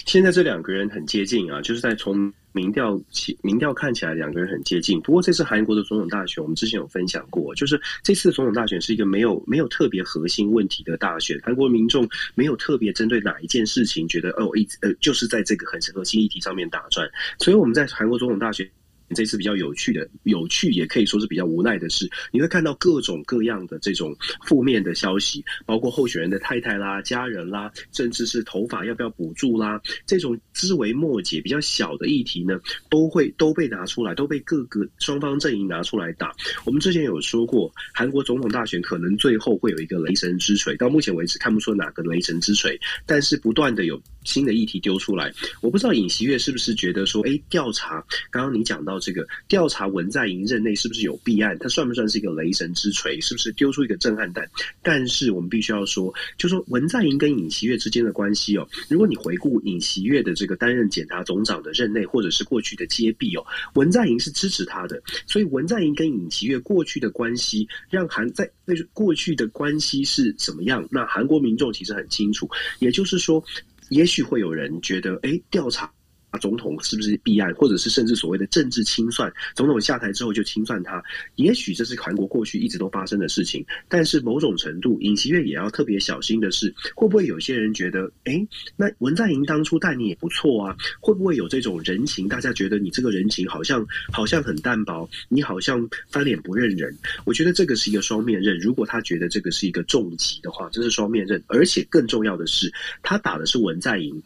[0.05, 5.01] 现在这两个人很接近啊，就是在从民调起，民调看起来两个人很接近。
[5.01, 11.37] 不过这次韩国的总统大选，我们之前有分享过，就是这次总统大选是一个没有没有特别核心问题的大选。
[11.43, 17.09] 韩国民众没有特别针对哪一件事情觉得哦，一直呃就是在这个很核心议题上面打转。
[17.39, 18.69] 所以我们在韩国总统大选。
[19.15, 24.15] 这次比较有趣的，有趣也可以说是比较无奈的是，你会看到各种各样的这种
[24.45, 36.33] 负面的消息，包括候选人的太太啦、家人啦，甚至是头发要不要补助啦，这种枝微末节比较小的议题呢，都会都被拿出来，都被各个双方阵营拿出来打。
[36.65, 44.01] 我们之前有说过，韩国总统大选可能最后会有一个雷神之锤，到目前为止看不出哪个雷神之锤，但是不断的有。
[44.27, 45.33] 新的议题丢出来。
[45.61, 53.19] 我不知道尹锡悦是不是觉得说，哎，调查刚刚你讲到这个调查文在寅任内是不是有弊案，他算不算是一个雷神之锤？
[53.21, 54.47] 是不是丢出一个震撼弹？
[54.83, 70.87] 但是我们必须要说，就说文在寅跟尹锡悦之间的关系哦，如果你回顾尹锡悦的这个担任检察总长的任内，或者是过去的接弊哦，文在寅是支持他的，所以文在寅跟尹锡悦过去的关系，让韩在那过去的关系是怎么样？
[70.91, 73.43] 那韩国民众其实很清楚，也就是说。
[73.89, 75.91] 也许会有人觉得，哎，调查。
[76.29, 79.31] 啊总统是不是弊案，或者是甚至所谓的政治清算？
[79.55, 81.01] 总统下台之后就清算他，
[81.35, 83.65] 也许这是韩国过去一直都发生的事情。
[83.87, 90.75] 但是某种程度，尹锡悦也要特别小心的是，会不会有些人觉得，哎，那文在寅当初待你也不错啊？
[90.99, 92.27] 会不会有这种人情？
[92.27, 96.93] 大家觉得你这个人情好像好像很淡薄，你好像翻脸不认人。
[97.25, 98.57] 我觉得这个是一个双面刃。
[98.59, 101.41] 如果他觉得这个是一个重击的话，这是双面刃。
[101.47, 104.21] 而且更重要的是，他打的是文在寅。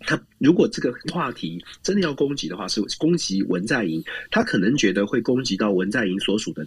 [0.00, 6.66] 他如果这个话题真的要攻击的话，是攻击文在寅，他可能觉得会攻击到文在寅所属的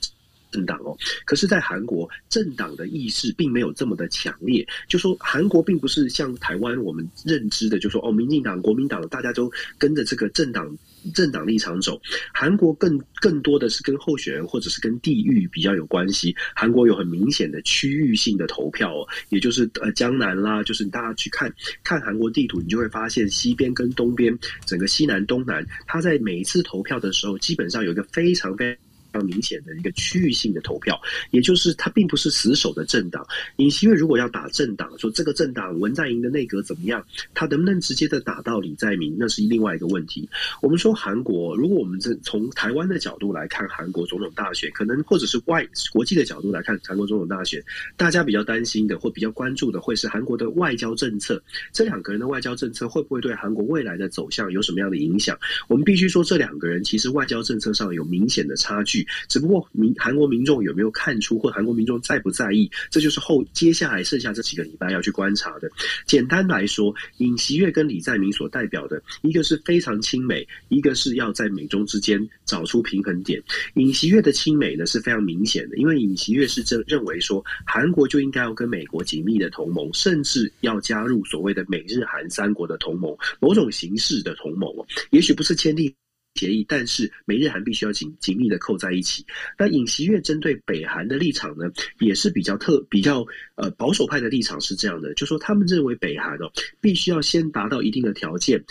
[0.53, 0.95] 政党哦。
[1.25, 4.65] 可是，在韩国，政党的意识并没有这么的强烈。
[4.87, 10.77] 就说韩国并不是像台湾我们认知的，就说哦，民进党、国民党，大家都跟着这个政党。
[11.13, 12.01] 政党立场走，
[12.33, 16.33] 韩国更更多的是跟候选人或者是跟地域比较有关系。
[16.55, 24.33] 韩国有很明显的区域性的投票哦，也就是呃江南啦，就是大家去看看韩国地图，你就会发现西边跟东边，
[24.65, 28.81] 整个西南东南，它在每一次投票的时候，基本上有一个非常非常。
[29.13, 30.99] 非常明显的一个区域性的投票，
[31.30, 33.26] 也就是他并不是死守的政党。
[33.58, 40.28] 尹锡悦如果要打政党，说这个政党文在寅的内阁怎么样，他能不能直接的打到李在明，那是另外一个问题。
[40.62, 47.63] 我们说韩国，如果我们这从台湾的角度来看韩国总统大选，可能或者是外国际的角度来看韩国总统大选，
[47.95, 55.38] 大家比较担心的或比较关注的会是韩国的外交政策，这两个人的外交政策会不会对韩国未来的走向有什么样的影响？
[55.67, 59.02] 我们必须说，这两个人其实外交政策上有明显的差距。
[59.27, 65.69] 只不过民韩国民众有没有看出，或韩国民众在不在意，这就是后接下来剩下这几个礼拜要去观察的。
[66.05, 73.41] 简单来说，尹锡悦跟李在明所代表的一个是非常亲美，一个是要在美中之间找出平衡点。
[73.75, 85.93] 尹锡悦的亲美呢是非常明显的，因为尹锡悦是认认为说，韩国就应该要跟美国紧密的同盟，甚至要加入所谓的美日韩三国的同盟，某种形式的同盟哦，也许不是签订。
[86.36, 89.26] 协议，但是美日韩必须要紧紧密的扣在一起。
[89.58, 98.63] 那尹锡悦针对北韩的立场呢，也是比较特比较呃保守派的立场是这样的，就说他们认为北韩哦必须要先达到一定的条件，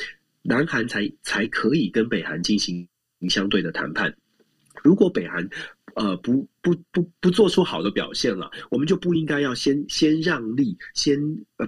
[0.42, 2.86] 南韩才才可以跟北韩进行
[3.28, 4.14] 相对的谈判。
[4.82, 5.48] 如果北韩
[5.94, 11.18] 呃不不不不做出好的表现了，我们就不应该要先先让利，先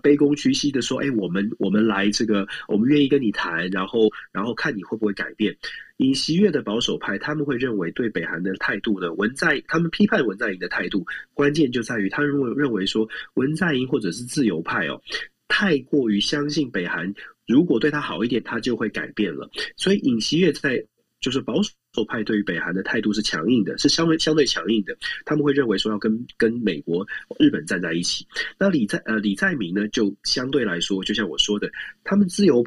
[0.03, 5.57] 卑躬屈膝的说，哎，我们我们来这个，我们愿意跟你谈，然后然后看你会不会改变。
[5.99, 15.01] 尹锡悦的保守派，他们会认为对北韩的态度呢，文在他们批判文在寅的态度，关键就在于他们认为认为说文在寅或者是自由派哦，
[15.49, 17.13] 太过于相信北韩，
[17.47, 19.49] 如果对他好一点，他就会改变了。
[19.77, 20.85] 所以尹锡悦在
[21.25, 24.95] 就是保守派对于北韩的态度是强硬的，是相对相对强硬的。
[25.25, 27.07] 他们会认为说要跟跟美国、
[27.39, 28.27] 日本站在一起。
[28.59, 31.71] 那李在呃李在明呢，就相对来说，就像我说的，
[32.05, 32.63] 他们自由。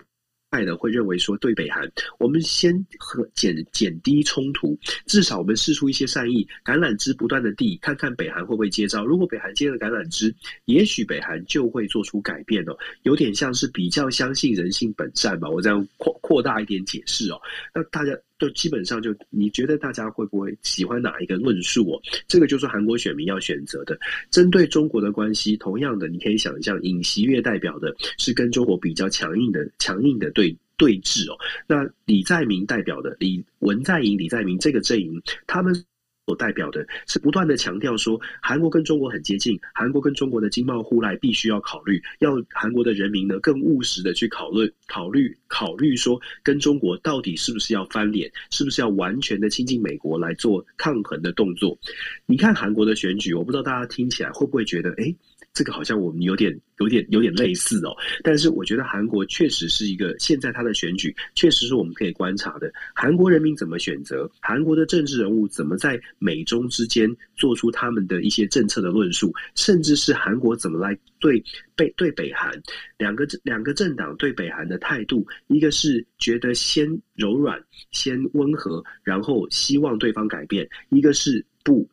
[0.50, 9.06] 派的会认为说，对北韩，我们先和减减低冲突，至少我们试出一些善意，橄榄枝不断的递，看看北韩会不会接招。
[9.06, 15.50] 如果北韩接了橄榄枝，也许北韩就会做出改变哦，有点像是比较相信人性本善吧。
[15.50, 17.42] 我这样扩扩大一点解释哦，
[17.76, 18.18] 那大家。
[18.40, 22.02] 就基本上就，你觉得大家会不会喜欢哪一个论述哦？
[22.28, 23.98] 这个就是韩国选民要选择的。
[24.30, 31.38] 针对中国的关系，同样的，你可以想象，尹锡悦代表的是跟中国比较强硬的、强硬的对对峙哦。
[31.68, 35.84] 那李在明代表的李文在寅、李在明这个阵营，他们。
[36.28, 51.80] 所代表的是不断的强调说，韩国跟中国很接近，韩国跟中国的经贸互赖必须要考虑，要韩国的人民呢更务实的去考论、考虑、考虑说，跟中国到底是不是要翻脸，是不是要完全的亲近美国来做抗衡的动作？
[52.26, 55.16] 你看韩国的选举，我不知道大家听起来会不会觉得，哎。
[55.58, 62.72] 这个好像我们有点、有点、有点类似哦，但是我觉得韩国确实是一个现在他的选举，确实是我们可以观察的。
[62.94, 71.44] 韩国人民怎么选择，韩国的政治人物怎么在美中之间做出他们的一些政策的论述，甚至是韩国怎么来对
[71.76, 72.52] 北对北韩
[73.00, 81.90] 两个两个政党对北韩的态度，一个是觉得先柔软、先温和，然后希望对方改变；一个是不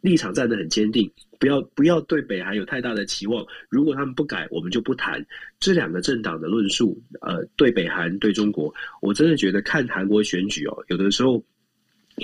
[0.00, 1.08] 立场站得很坚定。
[1.44, 3.44] 不要不要对北韩有太大的期望。
[3.68, 5.22] 如果他们不改，我们就不谈。
[5.60, 11.44] 这两个政党的论述，呃，对北韩对中国，我真的觉得看韩国选举哦，有的时候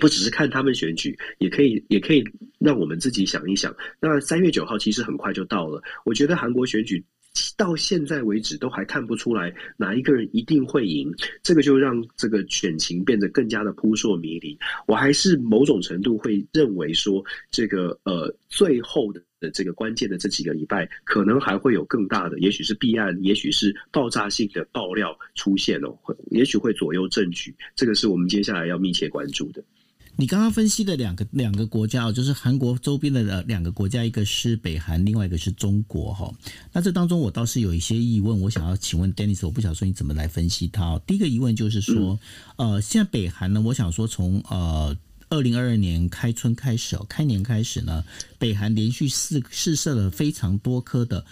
[0.00, 2.24] 不只是看他们选举，也可以也可以
[2.58, 3.76] 让我们自己想一想。
[4.00, 7.04] 那三月九号其实很快就到了，我觉得韩国选举。
[7.56, 14.58] 到现在为止都还看不出来哪一个人一定会赢，这个就让这个选情变得更加的扑朔迷离。
[14.86, 27.54] 我还是某种程度会认为说，这个呃最后的这个关键的这几个礼拜，可能还会有更大的，也许是弊案，也许是爆炸性的爆料出现哦，会也许会左右政局。
[27.76, 29.62] 这个是我们接下来要密切关注的。
[30.20, 36.30] 你刚刚分析的两个两个国家哦，就是韩国周边的两个国家，一个是北韩，另外一个是中国哈。
[36.74, 41.02] 那这当中我倒是有一些疑问，我想要请问 Dennis，我不想说你怎么来分析它哦。
[41.06, 42.20] 第一个疑问就是说，
[42.56, 44.94] 呃，现在北韩呢，我想说从呃
[45.30, 48.04] 二零二二年开春开始哦，开年开始呢。
[48.40, 51.22] 北韩连续试试射了非常多颗的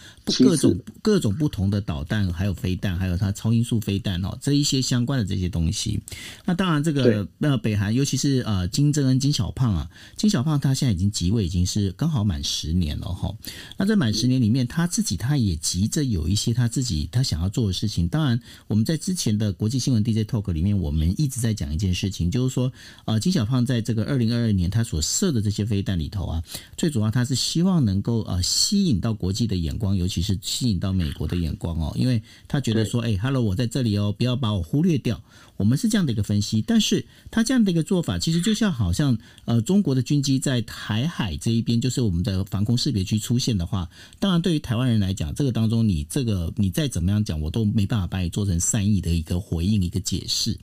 [0.44, 5.98] 各种各种不同的导弹，还有飞弹，还有它超音速飞弹哦，这一些相关的这些东西。
[6.44, 13.34] 那当然，这个呃北韩，尤其是呃金正恩金小胖啊，金小胖他现在已经即位，已经是刚好满十年了哈。
[13.78, 18.06] 那在满十年里面，他自己他也急着有一些他自己他想要做的事情。
[18.06, 22.70] 当然，我们在之前的国际新闻 DJ Talk 里面，我们一直在讲一件事情，就是说
[23.06, 26.44] 呃金小胖在这个二零二二年他所射的这些飞弹里头啊，
[26.76, 35.22] 最主主要他是希望能够呃吸引到国际的眼光，尤其是吸引到美国的眼光哦，因为他觉得说，哎，Hello，我在这里哦，不要把我忽略掉。
[35.56, 43.88] 我们是这样的一个分析，但是他这样的一个做法，其实就像好像呃中国的军机在台海这一边，就是我们的防空识别区出现的话，
[44.20, 50.56] 当然对于台湾人来讲，这个当中你这个你再怎么样讲，我都没办法把你做成善意的一个回应一个解释。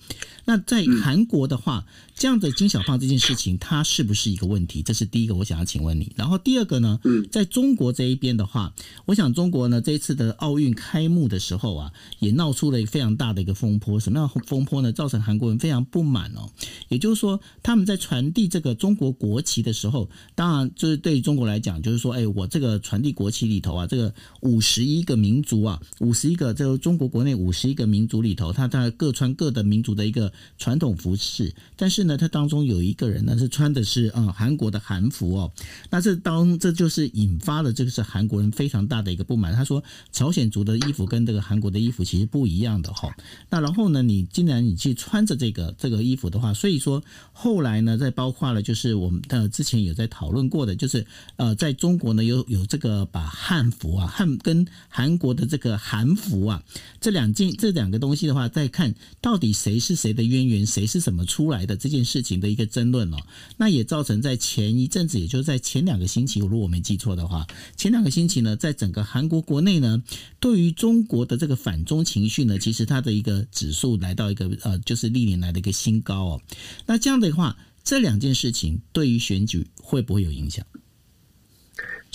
[0.45, 1.85] 那在韩国的话，
[2.15, 4.81] 这样的金小胖这件事情，它是不是一个问题？
[4.81, 6.11] 这是第一个我想要请问你。
[6.15, 6.99] 然后第二个呢，
[7.31, 8.73] 在中国这一边的话，
[9.05, 13.99] 我想中国呢这一次的奥运开幕的时候啊，也闹出了一个非常大的一个风波。
[13.99, 14.91] 什么样的风波呢？
[14.91, 16.49] 造成韩国人非常不满哦，
[16.89, 35.51] 也就是说，他们在传递这个中国国旗的时候，当然就是对于中国来讲，就是说，哎，我这个传递国旗里头啊，这个五十一个民族啊，五十一个这个中国国内五十一个民族里头，他在各穿各的民族的一个传统服饰，但是呢，它当中有一个个人呢是穿的是啊韩国的韩服哦，
[35.89, 39.53] 那这当这就是引发了这个是韩国人非常大的一个不满。
[39.53, 43.15] 他说，朝鲜族的衣服跟这个韩国的衣服其实不一样的哈。
[43.49, 56.63] 那然后呢，你既然你去穿着这个这个衣服的话，所以说后来呢，再包括了就是我们的之前有在讨论过的，就是呃，在中国呢有有这个把汉服啊汉跟韩国的这个韩服啊
[56.99, 63.17] 这两件这两个东西的话，再看到底谁是谁的渊源，谁是怎么出来的这件事情的一个争论了。
[63.57, 70.01] 那也造成在前一阵子，也就是在前两个星期，如果我没记错的话，前两个星期呢，在整个韩国国内呢，
[70.39, 74.79] 对于中国的这个反中情绪呢，其实它的一个指数来到一个呃。
[74.85, 76.41] 就是历年来的一个新高哦，
[76.85, 80.63] 那这样的话，这两件事情对于选举会不会有影响？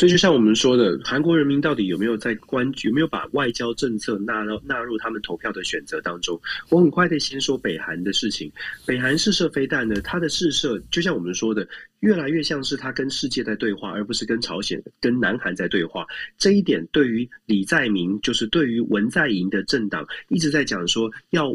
[0.00, 6.40] 所以就像我们说的，韩国人民到底有没有在关注，有没有把外交政策纳入纳入他们投票的选择当中？
[6.70, 8.50] 我很快的先说北韩的事情。
[8.86, 16.06] 北韩试射飞弹呢，它的试射就像我们说的，越来越像是他跟世界在对话，而不是跟朝鲜、跟南韩在对话。
[16.38, 21.54] 这一点对于李在明，就是对于文在寅的政党，一直在讲说要。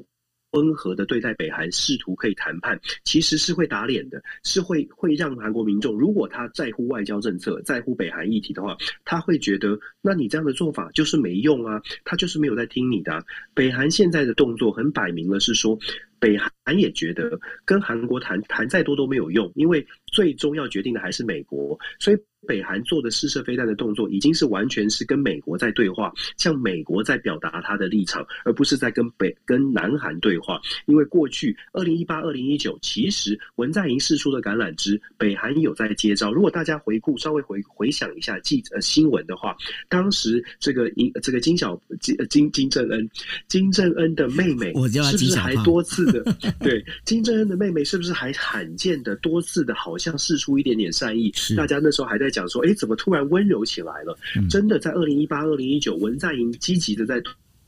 [0.55, 13.23] 温和的对待北韩，试图可以谈判，其实是会打脸的，是会会让韩国民众，如果他在乎外交政策，在乎北韩议题的话，他会觉得，那你这样的做法就是没用啊，他就是没有在听你的。
[13.53, 15.77] 北韩现在的动作很摆明了，是说。
[16.25, 21.77] 北韩也觉得跟韩国谈谈再多都没有用，因为最终要决定的还是美国。
[21.99, 30.59] 所以北韩做的试射飞弹的动作，已经是完全是跟美国在对话，向美国在表达他的立场，而不是在跟北跟南韩对话。
[30.87, 36.33] 因为过去二零一八、二零一九，其实文在寅释出的橄榄枝，北韩有在接招。
[36.33, 39.55] 如果大家回顾稍微回回想一下记呃新闻的话，
[39.89, 43.07] 当时这个金这个金小金金金正恩
[43.47, 46.14] 金正恩的妹妹，是不是还多次？
[46.59, 51.33] 对，金正恩的妹妹是不是还罕见的多次的，好像试出一点点善意？
[51.55, 54.17] 大家那时候还在讲说，哎，怎么突然温柔起来了？
[54.49, 57.21] 真的，在二零一八、二零一九，文在寅积极的在。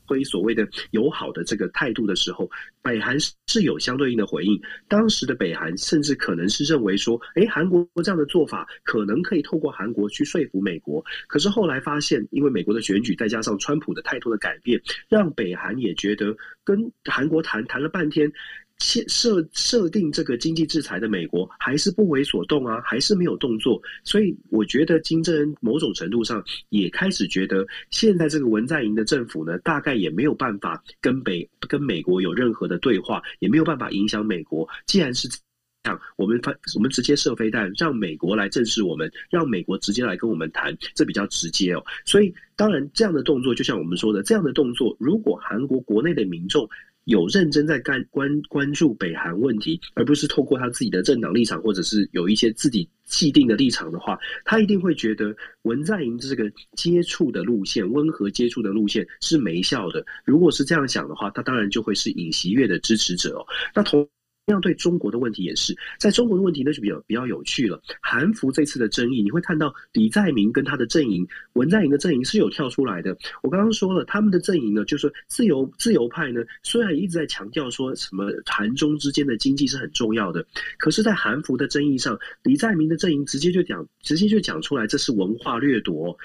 [0.08, 2.50] 推所谓的友好的这个态度的时候，
[2.82, 3.16] 北韩
[3.46, 4.60] 是有相对应的回应。
[4.88, 11.04] 当时的北韩甚至可能是认为说，哎，韩国这样的做法可能可以透过韩国去说服美国。
[11.26, 18.32] 可是后来发现，因为美国的选举，再加上川普的态度的改变，让北韩也觉得跟韩国谈谈了半天。
[18.78, 23.80] 设设设定这个经济制裁的美国还是不为所动啊，还是没有动作。
[24.04, 34.68] 所以我觉得金正恩某种程度上也开始觉得，现在这个文在寅的政府呢，大概也没有办法跟北跟美国有任何的对话，也没有办法影响美国。
[34.86, 35.36] 既然是这
[35.84, 41.84] 样，我们发我们直接射飞弹，让美国来正视我们，让美国直接来跟我们谈，这比较直接哦。
[42.04, 46.68] 所以当然这样的动作，就像我们说的，这样的动作，如果韩国国内的民众，
[47.08, 60.04] 有认真在干关关注北韩问题，而不是透过他自己的政党立场，或者是有一些自己既定的立场的话，他一定会觉得文在寅这个接触的路线，温和接触的路线是没效的。
[60.26, 63.46] 如果是这样想的话，他当然就会是尹锡悦的支持者哦。
[63.74, 64.06] 那同。
[64.48, 67.78] 这样对中国的问题也是，在中国的问题那就比较比较有趣了。
[68.00, 73.14] 韩服这次的争议，你会看到李在明跟他的阵营，文在寅的阵营是有跳出来的。
[73.42, 80.42] 我刚刚说了，他们的阵营呢，就是自由自由派呢，虽然一直在强调说什么韩中之间的经济是很重要的，
[80.78, 86.16] 可是，在韩服的争议上，李在明的阵营直接就讲，直接就讲出来，这是文化掠夺，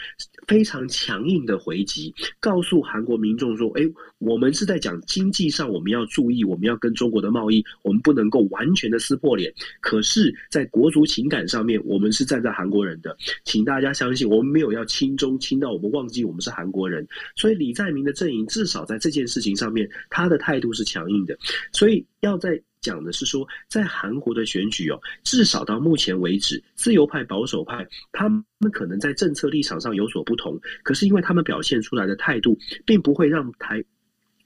[0.47, 3.83] 非常强硬的回击，告诉韩国民众说：“哎，
[4.19, 9.51] 我们是在讲经济上，我们要注意，我们要跟中国的贸易，我们不。”不能够完全的撕破脸，
[9.81, 17.07] 可是，在国足情感上面，我们是站在韩国人的，请大家相信，我们没有要亲中亲到我们忘记我们是韩国人。
[17.35, 21.35] 所以，李在明的阵营至少在这件事情上面，他的态度是强硬的。
[21.71, 32.55] 所以，要在讲的是说，在韩国的选举哦，至少到目前为止，自由派、保守派，他们可能在政策立场上有所不同，可是因为他们表现出来的态度，
[32.85, 33.83] 并不会让台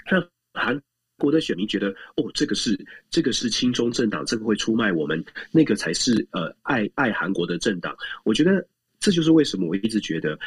[0.05, 0.81] 让韩。
[1.17, 7.95] 国的选民觉得，哦，这个是这个是亲中政党，这个会出卖我们，那个才是呃爱爱韩国的政党。
[8.23, 8.65] 我觉得
[8.99, 10.37] 这就是为什么我一直觉得。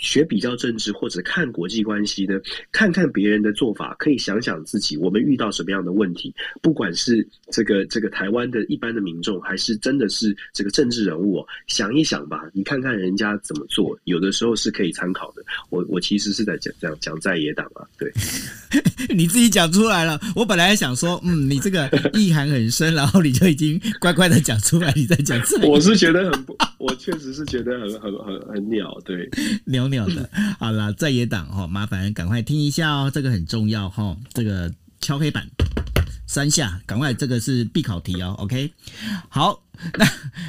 [0.00, 2.40] 学比较政治或者看国际关系呢，
[2.72, 6.34] 看看别人的做法，可以想想自己我们遇到什么样的问题。
[6.62, 15.42] 不管是这个这个台湾的一般的民众，还是真的是这个政治人物，想一想吧，你看看人家怎么做，有的时候是可以参考的。
[15.68, 18.10] 我我其实是在讲讲讲在野党啊，对，
[19.14, 20.18] 你自己讲出来了。
[20.34, 25.58] 我本来想说，嗯，你这个意涵很深，然后你就已经乖乖的讲出来，你在讲这。
[25.68, 29.28] 我是觉得很不，我确实是觉得很很很很鸟，对
[29.66, 29.86] 鸟。
[29.88, 30.28] 鸟的，
[30.58, 35.46] 好了，在野党哈，麻烦赶快听一下哦，这个很重要哈，这个敲黑板
[36.30, 38.72] 三下，赶快，这个是必考题哦，OK，
[39.28, 39.64] 好，
[39.98, 40.06] 那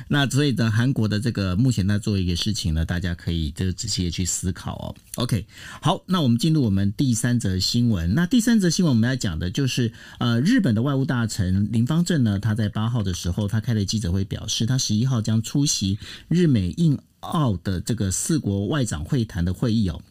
[0.10, 5.48] 那所以呢，韩国的这个目前在做一个事情呢，大家可以这个仔细的去思考哦，OK，
[5.82, 17.00] 好，那我们进入我们第三则新闻，那第三则新闻我们要讲的就是呃，日本的外务大臣林芳正呢，他在八号的时候，他开了记者会，表示他十一号将出席日美印。
[17.22, 20.02] 澳的这个四国外长会谈的会议哦，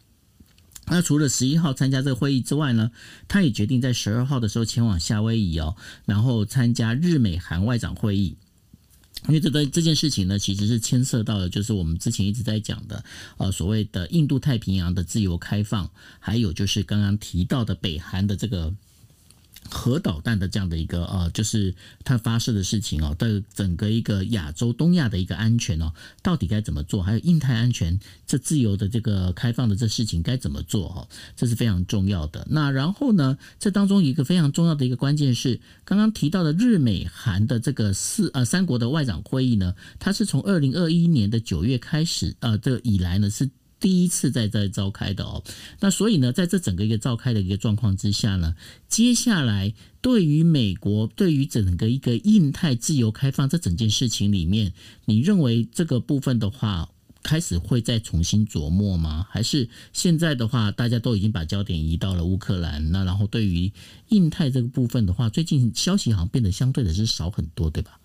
[0.87, 2.91] 那除了十一号参加这个会议之外呢，
[3.27, 5.75] 他也决定在十二号的时候前往夏威夷哦，
[6.05, 8.35] 然后参加日美韩外长会议。
[9.27, 13.03] 因为这个这件事情呢，其实是牵涉到的，就是我们之前一直在讲的，
[13.37, 18.73] 呃，所谓的印度太平洋的自由开放，还有就是刚刚提到的北韩的这个。
[19.69, 27.01] 核导弹的这样的一个呃，就是它发射的事情哦，的整个一个亚洲、东亚的一个安全哦，到底该怎么做？
[27.01, 30.89] 还有印太安全这自由的这个开放的这事情该怎么做？
[30.89, 32.45] 哈，这是非常重要的。
[32.49, 43.49] 那然后呢，这当中一个非常重要的一个关键是，刚刚提到的日美韩的这个四呃三国的外长会议呢，它是从二零二一年的九月开始呃这以来呢是。
[43.81, 45.43] 第一次在在召开的哦，
[45.81, 48.55] 那所以呢，在这整个一个召开的一个状况之下呢，
[48.87, 54.71] 接下来对于美国对于整个一个印太自由开放这整件事情里面，
[55.05, 56.89] 你认为这个部分的话，
[57.23, 59.25] 开始会再重新琢磨吗？
[59.29, 62.91] 还是现在的话，大家都已经把焦点移到了乌克兰？
[62.91, 63.71] 那然后对于
[64.09, 67.99] 印太这个部分的话，最近消息好像变得相对的是少很多，对吧？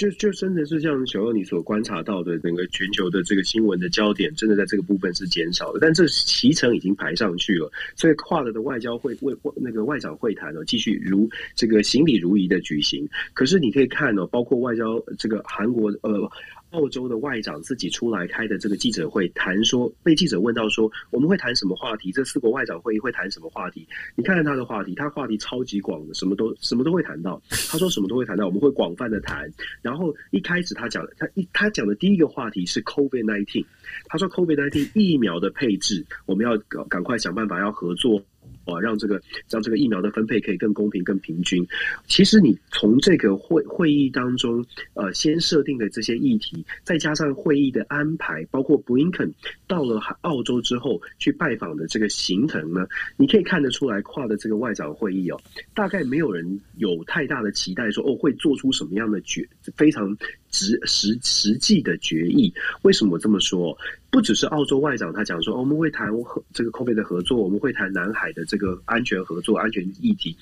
[0.00, 5.78] 就就真的是像小欧你所观察到的，整个全球的这个新闻的焦点，真的在这个部分是减少了。
[5.78, 13.06] 但这行程已经排上去了，所以跨了的外交会会那个外长会谈呢，继续如这个行礼如仪的举行。
[13.34, 16.30] 可是你可以看哦，包括外交这个韩国呃。
[16.70, 22.12] 澳洲的外长自己出来开的这个记者会，谈说被记者问到说，我们会谈什么话题？
[22.12, 23.86] 这四国外长会议会谈什么话题？
[24.14, 27.40] 你看看他的话题，他话题超级广的，什么都什么都会谈到。
[27.68, 29.50] 他说什么都会谈到，我们会广泛的谈。
[29.82, 33.64] 然后一开始他讲的，他一他讲的第一个话题是 COVID nineteen，
[34.06, 38.22] 他说 COVID nineteen 疫苗的配置，我们要赶赶快想办法要合作。
[38.64, 41.66] 啊，让这个让这个疫苗的分配可以更公平、更平均。
[42.06, 49.32] 其实你从这个会会议当中，呃，先设定的这些议题，再加上会议的安排，包括布林肯
[49.66, 52.86] 到了澳洲之后去拜访的这个行程呢，
[53.16, 55.40] 你可以看得出来，跨的这个外长会议哦，
[55.74, 60.16] 大概没有人有太大的期待说哦会做出什么样的决非常
[60.50, 62.52] 实实实际的决议。
[62.82, 63.76] 为什么我这么说？
[64.10, 70.36] 不只是澳洲外长他讲说，哦，我们会谈和这个 COVID 的合作，我们会谈南海的这个安全合作、安全议题。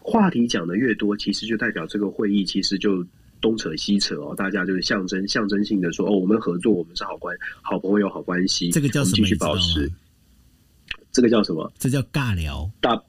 [0.00, 3.06] 话题讲的越多，其实就代表这个会议其实就
[3.40, 9.16] 东扯西扯哦，大家就是象征象征性的说，哦，我们合作，我们是好关好朋友、好关系，这个叫什么？
[9.16, 9.90] 继续保持。
[11.12, 11.70] 这个叫什么？
[11.78, 12.68] 这叫尬聊。
[12.80, 13.00] 大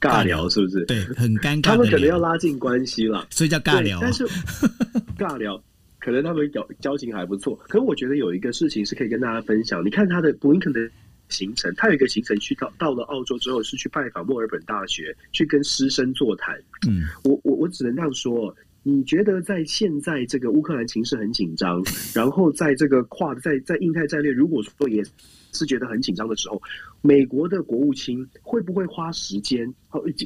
[0.00, 0.84] 尬聊是不是？
[0.84, 1.62] 对，很尴尬。
[1.62, 3.98] 他们可能要拉近关系了，所以叫尬聊。
[4.00, 4.24] 但是
[5.18, 5.60] 尬聊。
[6.00, 9.84] 可能他们交交情还不错，可是我觉得有一个事情是可以跟大家分享。
[9.84, 10.80] 你看他的布林肯的
[11.28, 16.56] 行程，他有一个行程去到到了澳洲之后，是去拜访墨尔本大学，去跟师生座谈。
[16.88, 18.52] 嗯，我我我只能这样说。
[18.82, 21.82] 你觉得在现在这个乌克兰情势很紧张，
[22.14, 25.04] 然后在这个跨在在印太战略，如果说也
[25.52, 26.60] 是觉得很紧张的时候，
[27.00, 29.72] 美国的国务卿会不会花时间？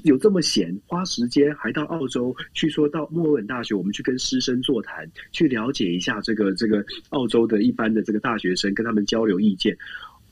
[0.05, 9.77] 有这么闲，花时间还到澳洲去说到墨尔本大学，我们去跟师生座谈，去了解一下这个这个澳洲的一般的这个大学生，跟他们交流意见。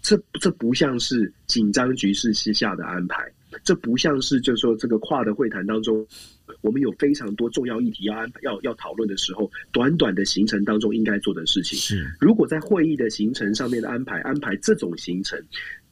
[0.02, 3.30] 这这不像是紧张局势之下的安排，
[3.64, 6.06] 这不像是就是说这个跨的会谈当中。
[6.60, 15.40] 我们有非常多重要议题要安排要要讨论的时候，短短的行程当中应该做的事情是：如果在会议的行程上面的安排安排这种行程，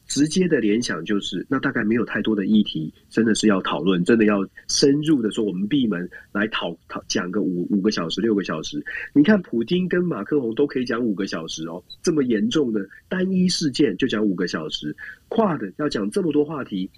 [0.07, 8.81] 直接的联想就是，那大概没有太多的议题，真的是要讨论，真的要深入的说，我们闭门来讨讨讲个五五个小时六个小时。
[9.13, 14.95] 你看，普京跟马克龙都可以讲五个小时哦，这么严重的单一事件就讲五个小时，
[15.27, 16.89] 跨的要讲这么多话题，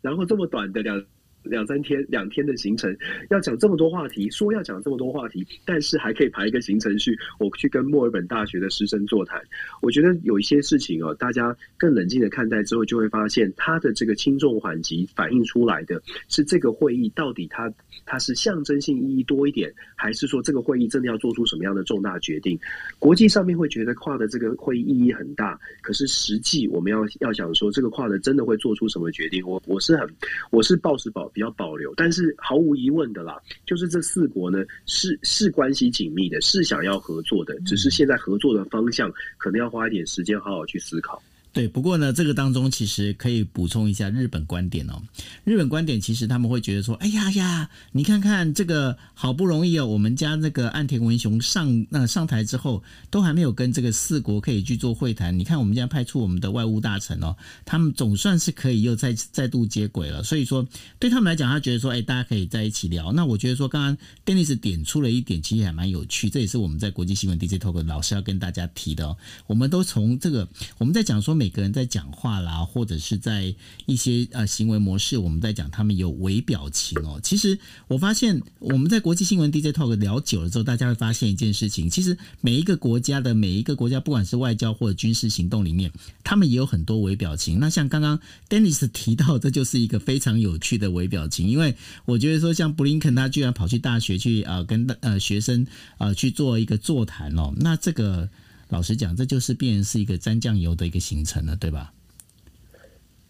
[0.00, 1.04] 然后这么短的两。
[1.44, 2.96] 两三天，两天的行程，
[3.30, 9.42] 要讲这么多话题，说要讲这么多话题，但是还可以排一个行程去，我去跟墨尔本大学的师生座谈。
[9.80, 17.72] 我觉得有一些事情哦，大家更冷静的看待之后，就会发现它的这个轻重缓急反映出来的是这个会议到底它
[18.06, 22.56] 它是象征性意义多一点，还是说这个会议真的要做出什么样的重大决定？
[23.00, 29.44] 国际上面会觉得跨的这个会议意义很大，可是实际我们要要想说这个跨的真的会做出什么决定？
[29.44, 30.08] 我我是很
[30.52, 31.31] 我是抱持保。
[31.32, 41.22] 比较保留，但是毫无疑问的啦，就是这四国呢是是关系紧密的，是想要合作的，只是现在合作的方向可能要花一点时间好好去思考。
[41.52, 45.02] 对，不过呢，这个当中其实可以补充一下日本观点哦。
[45.44, 55.38] 日本观点其实他们会觉得说：“哎呀呀，你看看这个好不容易哦，我们家那个岸田文雄上那上台之后，都还没有跟这个四国可以去做会谈。
[55.38, 57.36] 你看我们家派出我们的外务大臣哦，
[57.66, 60.22] 他们总算是可以又再再度接轨了。
[60.22, 60.66] 所以说，
[60.98, 63.12] 对他们来讲，他觉得说，哎，大家可以在一起聊。
[63.12, 66.30] 那我觉得说，刚刚 Dennis 点出了一点，其实还蛮有趣。
[66.30, 69.18] 这也是我们在国际新闻 DJ Talk 老师要跟大家提的哦。
[69.46, 70.48] 我们都从这个
[70.78, 71.41] 我们在讲说。
[71.42, 73.52] 每个人在讲话啦，或者是在
[73.86, 77.18] 一些呃行为模式，我们在讲他们有微表情哦。
[77.20, 85.90] 其实我发现我们在国际新闻 DJ Talk 聊久了之后，大家会发现一件事情，其实每一个国家的每一个国家，不管是外交或者军事行动里面，
[86.22, 87.58] 他们也有很多微表情。
[87.58, 91.74] 那像刚刚 Dennis 提到，这就是一个非常有趣的微表情，因为
[92.04, 95.66] 我觉得说，像布林肯他居然跑去大学去啊、呃，跟呃学生
[95.98, 98.28] 啊、呃、去做一个座谈哦，那这个。
[98.72, 101.92] 老实讲，这就是变成是一个沾酱油的一个行程了，对吧？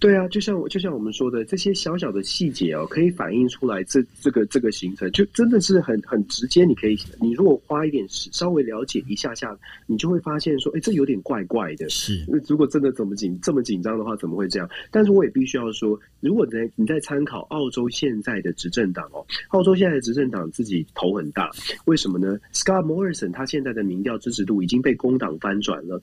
[0.02, 6.64] 对啊，就像我就像我们说的，这些小小的细节哦，可以反映出来这这个这个行程，就真的是很很直接。
[6.64, 11.88] 你可以，你如果花一点时稍微了解一下下，你就会发现说，哎，这有点怪怪的。
[11.88, 14.68] 是，如果真的怎么紧这么紧张的话，怎么会这样？
[14.90, 21.48] 但是我也必须要说，如果在你在参考澳洲现在的执政党哦，澳洲现在的执政党自己头很大，
[21.84, 26.02] 为什么呢？Scott Morrison 他现在的民调支持度已经被工党翻转了。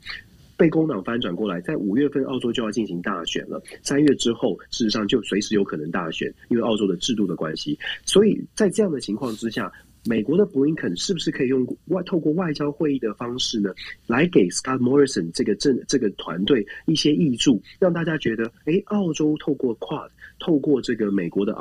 [0.59, 3.63] 被工党翻转过来，在五月份澳洲就要进行大选了。
[3.81, 7.79] 三月之后，事实上就随时有可能大选，因为澳洲的制度的关系。
[8.05, 9.71] 所以在这样的情况之下，
[10.03, 13.73] 美国的布林肯是不是可以用外透过外交会议的方式呢，
[14.05, 21.53] 来给 Scott Morrison 这个政这个团队一些挹注，让大家觉得，哎，澳洲透过 Quad，透过这个美国的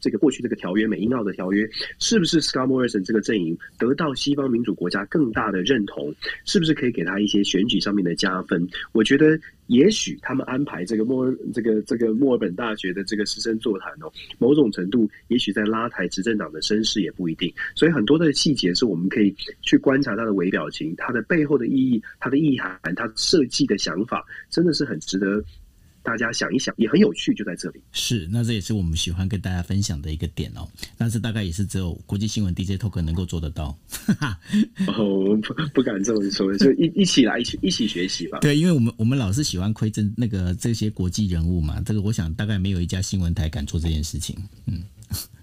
[0.00, 6.14] 这个过去这个条约，美英澳的条约，是不是 Scott Morrison 这个阵营得到西方民主国家更大的认同？
[6.44, 8.66] 是不是可以给他一些选举上面的加分？
[8.92, 17.52] 我觉得，也许他们安排这个墨尔这个这个墨尔本大学的这个师生座谈哦，某种程度，也许在拉抬执政党的声势也不一定。
[17.74, 25.42] 所以很多的细节是我们可以去观察他的微表情，他的背后的意义，他的意涵，他设计的想法，真的是很值得。
[26.02, 27.80] 大家想一想，也很有趣，就在这里。
[27.92, 30.66] 是，那这也是我们喜欢跟大家分享的一个点哦。
[30.96, 33.76] 那是大概也是只有国际新闻 DJ Talk 能够做得到。
[34.88, 38.38] 哦，不不敢这么说，就一一起来一起一起学习吧。
[38.40, 44.36] 对，因为我们我们老是喜欢窥证那个这些国际人物嘛，这个我想大概没有一家新闻台敢做这件事情。
[44.66, 44.82] 嗯。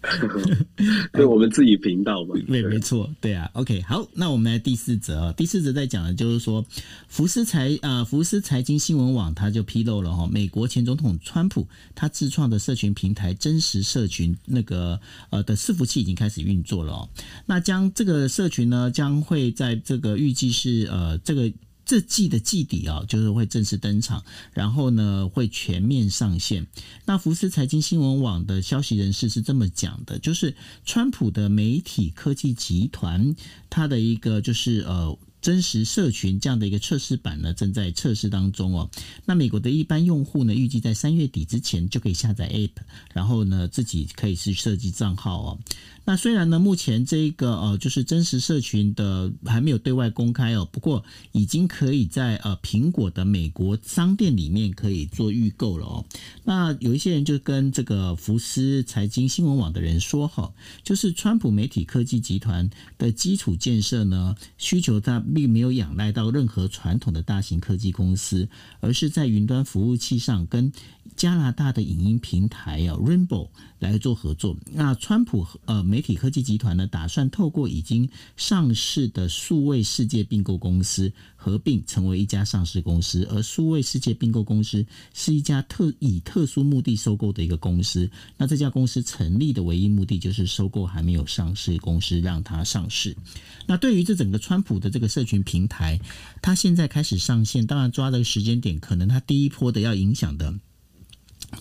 [1.14, 3.50] 对，我们自己频道嘛，对，没错，对啊。
[3.54, 5.34] OK，好，那我们来第四则啊。
[5.34, 6.66] 第四则在讲的就是说，
[7.08, 17.10] 福斯财啊，福斯财经新闻网它就披露了哈，美国前总统川普他自创的社群平台真实社群那个呃的伺服器已经开始运作了哦。
[17.46, 21.52] 那将这个社群呢，将会在这个预计是呃这个。
[21.88, 24.24] 这季的季底啊，就是会正式登场，
[24.54, 26.68] 然后呢会全面上线。
[27.06, 33.36] 那福斯财经新闻网的消息人士是这么讲的，就是川普的媒体科技集团，
[33.70, 35.18] 它的一个就是呃。
[35.40, 38.90] 真实社群这样的一个测试版呢，正在测试当中哦。
[39.24, 42.72] 那美国的一般用户呢，预计在三月底之前就可以下载 App，
[43.14, 45.60] 然后呢自己可以去设计账号哦。
[46.08, 51.04] 那虽然呢，目前这个呃就是真实社群的还没有对外公开哦，不过
[51.34, 56.06] 已经可以在呃苹果的美国商店里面可以做预购了哦。
[56.46, 60.52] 那有一些人就跟这个福斯财经新闻网的人说哈，
[60.84, 65.24] 就是川普媒体科技集团的基础建设呢，需求它。
[65.34, 68.48] 并没有仰赖到任何传统的大型科技公司，
[68.80, 70.72] 而是在云端服务器上跟
[71.18, 73.50] 加拿大的影音平台啊 Rainbow
[73.80, 74.56] 来做合作。
[74.72, 78.08] 那川普呃媒体科技集团呢，打算透过已经
[78.38, 88.10] 上市的数位世界并购公司合并成为一家上市公司，而数位世界并购公司是一家特以特殊目的收购的一个公司。
[88.38, 93.18] 那这家公司成立的唯一目的就是收购还没有上市公司，让它上市。
[93.66, 96.00] 那对于这整个川普的这个社群平台，
[96.44, 100.54] 它现在开始上线，当然抓这个时间点，可能它第一波的要影响的。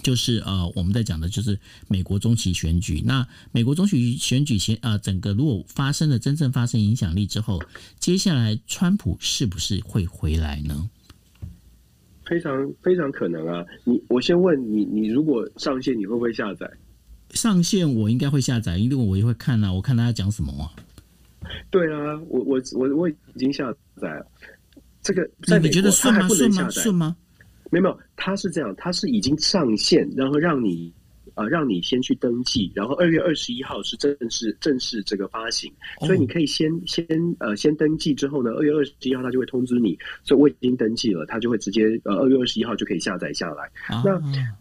[0.03, 1.59] 就是呃，我们在讲的就是
[1.89, 3.03] 美国中期选举。
[3.05, 7.63] 那美国中期选举前啊，整个如果发生了真正发生影响力之后，
[7.99, 10.91] 接下来川普是不是会回来呢？
[12.27, 13.65] 非常非常可能啊！
[13.85, 16.69] 你我先问你，你如果上线，你会不会下载？
[17.31, 20.75] 上线我应该会下载，因为我也会看啊，我看他讲什么啊。
[21.71, 24.27] 对啊，我我我我已经下载了。
[25.01, 25.31] 这个
[25.61, 26.29] 你觉得顺吗？
[26.29, 26.69] 顺吗？
[26.71, 27.17] 顺吗？
[27.81, 30.93] 没有没有，他是这样，他是已经上线，然后让你。
[31.37, 35.71] 啊，让你先去登记，然后二月二十一号是正式正式这个发行，
[36.01, 37.07] 所以你可以先先
[37.39, 43.71] 呃先登记之后呢，二月二十一号他就会通知你，所以我已经登记了，他就会直接呃二月二十一号就可以下载下来。
[44.03, 44.19] 那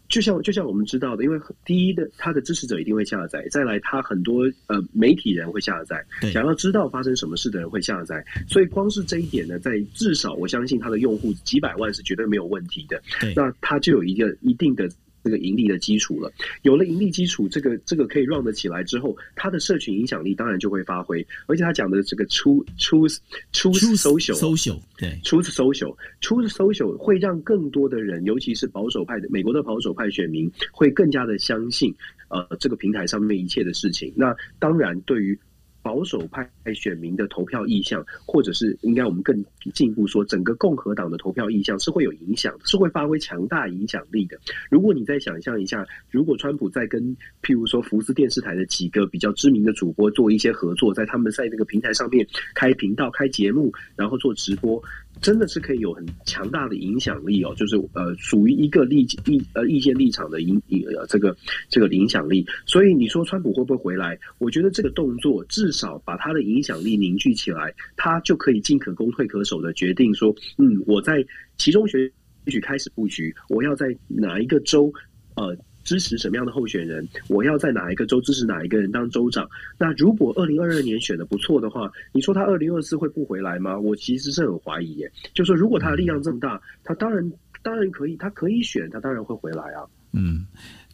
[0.09, 13.01] 就像就像我们知道的，因为第一的他的支持者一定会下载，再来他很多呃媒体人会下载，想要知道发生什么事的人会下载，所以光是这一点呢，在至少我相信他的用户几百万是绝对没有问题的。
[13.33, 14.89] 那他就有一个一定的。
[15.25, 21.25] 这个盈利的基础了，有了盈利基础，这个这个可以 run 得起来之后，它的社群影响力当然就会发挥。
[21.47, 23.17] 而且他讲的这个 Truth Truth
[23.51, 31.91] Truth Social Social 对 Truth Social Truth Social 会让更多的人，尤其是保守派的美国的保守派选民，会更加的相信
[32.27, 34.13] 呃这个平台上面一切的事情。
[34.15, 35.39] 那当然对于。
[35.85, 44.35] 保守派选民的投票意向，或者是应该我们更进一步说，整个共和党的投票意向是会有影响，是会发挥强大影响力的。
[44.67, 54.81] 如果你再想象一下，如果川普在跟譬如说福斯电视台的几个比较知名的主播做一些合作，在他们在那个平台上面开频道、开节目，然后做直播。
[55.21, 60.61] 真的是可以有很强大的影响力哦，就是呃，属于一个立意呃意见立场的影
[60.95, 61.35] 呃这个
[61.69, 62.45] 这个影响力。
[62.65, 64.17] 所以你说川普会不会回来？
[64.37, 71.25] 我觉得这个动作至少把他的影响力凝聚起来，他就可以进可攻退可守的决定说，嗯，我在
[71.57, 72.11] 其中选
[72.45, 74.93] 举开始布局，我要在哪一个州
[75.35, 75.57] 呃。
[75.85, 77.07] 支持什么样的候选人？
[77.29, 79.49] 我要在哪一个州支持哪一个人当州长？
[79.77, 83.79] 那如果二零二二年选的不错的话，你说他二零二四会不回来吗？
[83.79, 85.09] 我其实是很怀疑耶。
[85.33, 87.31] 就说如果他的力量这么大，他当然
[87.63, 89.85] 当然可以，他可以选，他当然会回来啊。
[90.11, 90.45] 嗯，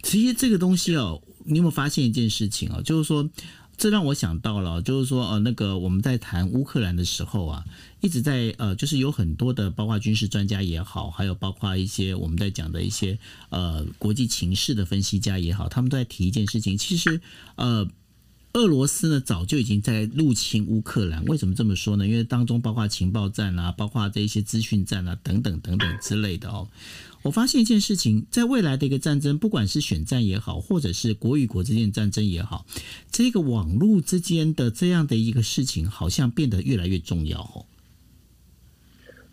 [0.03, 2.81] 其实这个东西哦，你有没有发现一件事情哦？
[2.83, 3.27] 就是说。
[3.81, 7.65] 这让我想到了，就是说，呃，那个我们在谈乌克兰的时候啊，
[7.99, 13.17] 一直在呃，就是有很多的，包括军事专家也好，还有包括一些我们在讲的一些
[13.49, 16.77] 呃国际情势的分析家也好，他们都在提一件事情。
[16.77, 17.21] 其实，
[17.55, 17.89] 呃，
[18.53, 21.25] 俄罗斯呢早就已经在入侵乌克兰。
[21.25, 22.05] 为什么这么说呢？
[22.05, 26.67] 因为当中包括情报战啊，包括这一些资讯战啊，等等等等之类的哦。
[27.23, 32.65] 我发现一件事情，在未来的一个战争，不管是选战也好，或者是国与国之间的战争也好，
[33.11, 37.65] 这个网络之间的这样的一个事情，好像变得越来越重要哦。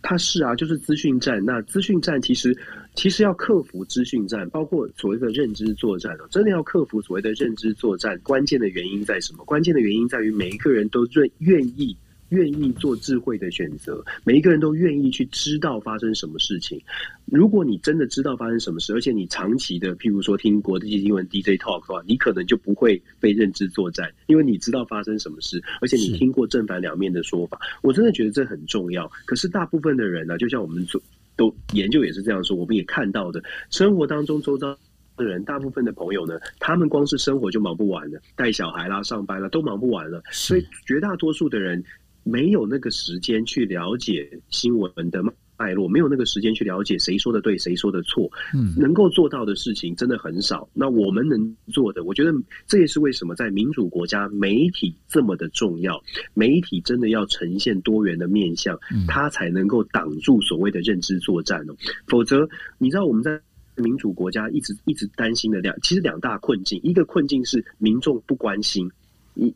[0.01, 1.45] 它是啊，就是资讯战。
[1.45, 2.57] 那资讯战其实。
[2.95, 9.45] 其实要克服资讯战，包括所谓的认知作战，真的要克服所谓的认知作战，关键的原因在什么？
[9.45, 11.97] 关键的原因在于每一个人都愿愿意。
[12.31, 16.81] 愿意做智慧的选择，每一个人都愿意去知道发生什么事情。
[17.24, 27.59] 如果你真的知道发生什么事，而且你长期的，譬如说听国际新闻 DJ talk 的话，你可能就不会被认知作战，因为你知道发生什么事，而且你听过正反两面的说法。
[27.83, 29.11] 我真的觉得这很重要。
[29.24, 31.01] 可是大部分的人呢、啊，就像我们做
[31.37, 34.76] 都研究也是这样说，我们也看到的，生活当中周遭
[35.16, 41.83] 的人，大部分的朋友呢，他们光是生活就忙不完了，带小孩啦、上班啦都忙不完了，所以绝大多数的人。
[42.29, 45.22] 没有那个时间去了解新闻的
[45.57, 48.31] 脉络，没有那个时间去了解谁说的对，谁说的错。
[48.55, 50.68] 嗯，能够做到的事情真的很少。
[50.72, 52.33] 那我们能做的，我觉得
[52.66, 56.01] 这也是为什么在民主国家，媒体这么的重要。
[56.35, 61.74] 媒体真的要呈现多元的面向，它才能够挡住所谓的认知作战哦。
[62.07, 62.49] 否则，
[62.79, 63.41] 你知道我们在
[63.76, 68.89] 民主国家一直一直担心的两，其实两大困境，一个困境是民众不关心。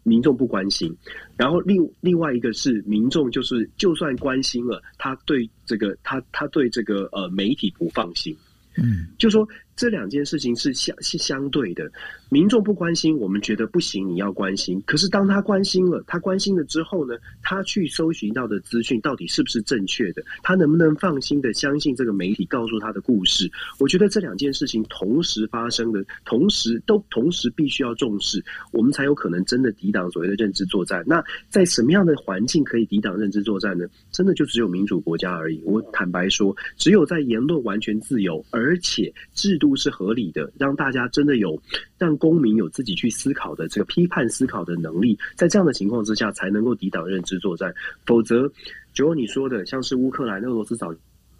[0.02, 0.94] 民众不关心，
[1.36, 8.36] 然后另另外一个是民众就是就算关心了，他对这个他他对这个呃媒体不放心，
[8.76, 9.48] 嗯，就说。
[9.74, 11.90] 这两件事情是相是相对的，
[12.28, 14.82] 民众不关心，我们觉得不行，你要关心。
[14.86, 20.22] 可是当他关心了，他关心了之后呢，他去搜寻到的资讯到底是不是正确的？
[20.42, 23.50] 他能不能放心的相信这个媒体告诉他的故事？
[23.78, 31.02] 我觉得这两件事情同时发生的，同时都同时必须要重视，我们才有可能真的抵挡所谓的认知作战。
[31.06, 33.86] 那在什么样的环境可以抵挡认知作战呢？
[34.10, 35.60] 真的就只有民主国家而已。
[35.64, 41.56] 我坦白说，只有在言论完全自由，而且制度是合理的，让大家真的有
[41.96, 47.72] 让公民有自己去思考的这个批判思考的能力，在这样的情况之下，才能够抵挡认知作战。
[48.04, 48.50] 否则，
[48.92, 50.92] 就如你说的，像是乌克兰、俄罗斯早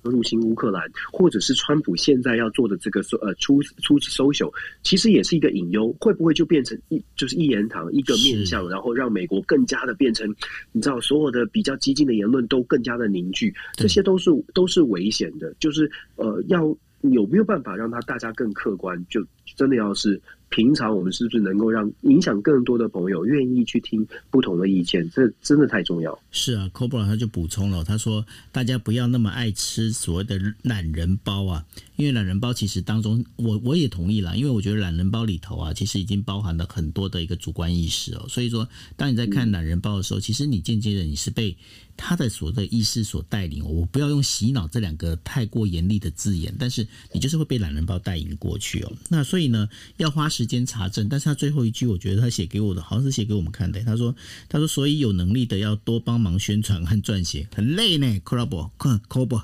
[0.03, 4.53] 入侵乌克兰，或者是川普现在要做的这个呃出出 social，
[4.83, 10.33] 其实也是一个隐忧，会不会就变成一就是一言堂一个面向，然后让美国更加的变成
[10.71, 16.77] 你知道所有的比较激进的言论都更加的凝聚，这些都是都是危险的，就是呃要。
[17.11, 19.05] 有没有办法让他大家更客观？
[19.09, 19.25] 就
[19.57, 20.21] 真的要是。
[20.53, 25.11] 平常我们是不是能够让影响更多的朋友愿意去听不同的意见？
[25.11, 26.17] 这真的太重要。
[26.31, 31.65] 是啊，Cobra 他就补充了，他说大家不要那么爱吃所谓的懒人包啊，
[31.97, 38.27] 因为懒人包其实当中，我我也同意了，因为我觉得懒人包里头啊，其实已经包含了很多的一个主观意识哦。
[38.29, 41.57] 所以说，当你在看懒人包的时候，其实你间接的你是被
[41.97, 43.65] 他的所谓的意识所带领。
[43.65, 48.93] 我不要用洗脑这两个太过严厉的字眼，但是你就是会被懒人包带领过去哦。
[49.09, 50.42] 那所以呢，要花时。
[50.43, 53.81] 时间查证，但是他最后一句，我觉得他写给我的好像是写给我们看的。
[53.85, 54.13] 他说
[54.51, 58.71] ：“他说，所以有能力的要多帮忙宣传和撰写，很累呢。” ”Club
[59.09, 59.41] Club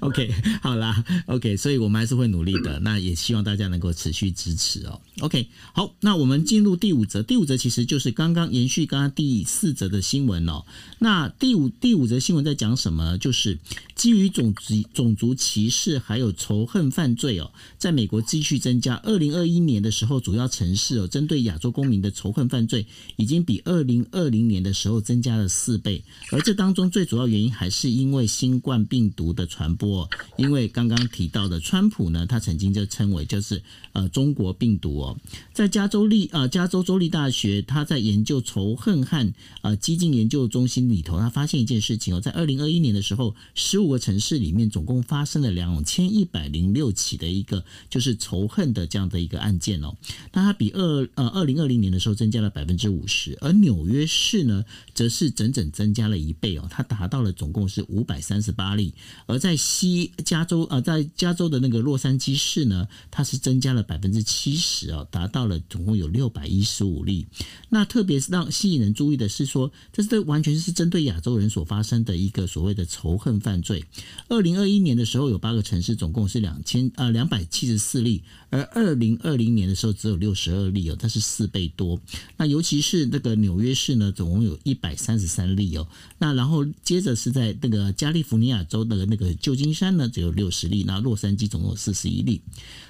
[0.00, 2.80] OK，好啦，OK，所以我们还是会努力的。
[2.80, 4.98] 那也希望大家能够持续支持哦。
[5.20, 7.22] OK，好，那我们进入第五则。
[7.22, 10.64] 第五则其实就是刚刚延续刚刚第四则的新闻哦。
[10.98, 13.18] 那第五第五则新闻在讲什么？
[13.18, 13.58] 就是
[13.94, 18.96] 基于种族种族歧视还有仇恨犯罪哦，在美国继续增加。
[19.04, 19.57] 二零二一。
[19.58, 22.86] 今年的时候，主要城市哦，针对亚洲公民的仇恨犯罪
[23.16, 30.08] 已经比二零二零年的时候增加了四倍，而这当中最主要原因还是因为新冠病毒的传播。
[30.36, 33.60] 因为刚刚提到的川普呢，他曾经就称为就是
[33.94, 35.18] 呃中国病毒哦。
[35.52, 39.32] 在加州立呃加州州立大学，他在研究仇恨和
[39.62, 49.47] 呃激进研究中心里头，他发现一件事情哦，在二零二一年的时候，十五个城市里面总共发生了两千一百零六起的一个就是仇恨的这样的一个案。
[49.48, 49.96] 案件哦，
[50.32, 58.92] 那它比二呃二零二零年的时候增加了百分之五十，而纽约市呢，则是整整增加了一倍哦，它达到了总共是五百三十八例，
[59.26, 67.26] 而在西加州呃，在加州的那个洛杉矶市呢，它是增加了百分之七十哦，达到了总共有六百一十五例。
[67.70, 73.82] 那特别是让吸引人注意的是说，这是完全是针对亚洲人所发生的一个所谓的仇恨犯罪。
[74.28, 81.98] 二零二一年的时候，有八个城市总共是两千呃两百七十四例，而二零二零年的时候只有六十二例哦，它是四倍多。
[82.36, 85.88] 那尤其是那个纽约市呢，总共有一百三十三例哦。
[86.18, 90.84] 那然后接着是在那个加利福尼亚州的那个旧金山呢，只有六十例。
[90.84, 92.42] 那洛杉矶总共四十一例。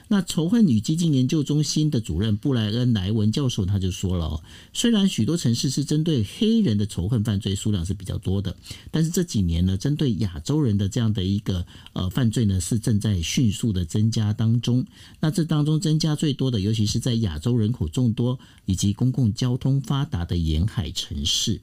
[0.08, 4.42] 那仇恨与激进研究中心的主任布莱恩莱文教授他就说了，
[4.72, 8.56] 虽然许多城市是针对黑人的仇恨犯罪数量是比较多的，
[8.90, 14.86] 但是这几年呢，针对亚洲人的这样的一个呃犯罪呢，是正在迅速的增加当中。
[15.20, 21.60] 那这当中增加最多的，尤其是在亚洲人口众多以及公共交通发达的沿海城市。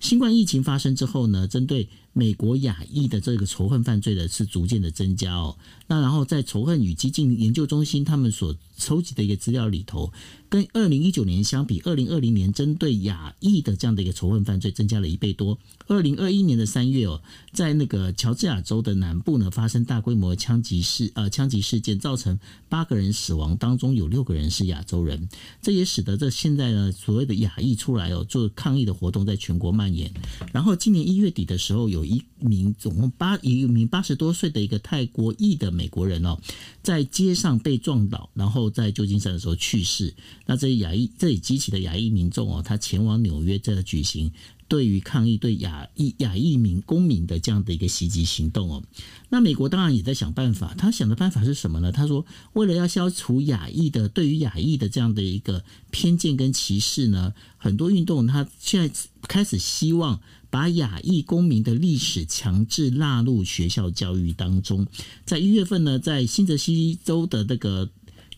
[0.00, 5.56] 新冠疫情发生之后呢，针对美国亚裔的这个仇恨犯罪的是逐渐的增加哦。
[5.86, 10.12] 那然后在仇恨与激进研究中心他们所收集的一个资料里头，
[10.48, 15.58] 跟二零一九年相比，二零二零年针对亚裔的这样的一个仇恨犯罪增加了一倍多。
[15.86, 17.20] 二零二一年的三月哦，
[17.52, 25.28] 在那个乔治亚州的南部呢，发生大规模枪击事呃枪击事件，造成八个人死亡，当中有六个人是亚洲人。
[25.60, 30.10] 这也使得这现在呢所谓的亚裔出来哦做抗议的活动在全国蔓延。
[30.52, 36.38] 然后今年一月底的时候，有一名总共八一名八十多岁的一个泰国裔的美国人哦，
[36.82, 40.14] 在街上被撞倒，然后在旧金山的时候去世。
[40.46, 44.30] 那这亚裔这里激起的亚裔民众哦，他前往纽约这举行。
[44.74, 48.82] 对于抗议对亚裔亚裔民公民的这样的一个袭击行动哦，
[49.28, 50.74] 那美国当然也在想办法。
[50.76, 51.92] 他想的办法是什么呢？
[51.92, 55.62] 他说，为了要消除亚裔的对于亚裔的这样的一个
[55.92, 58.92] 偏见跟歧视呢，很多运动他现在
[59.28, 60.20] 开始希望
[60.50, 64.88] 把亚裔公民的历史强制纳入学校教育当中。
[65.24, 67.88] 在一月份呢，在新泽西州的那个。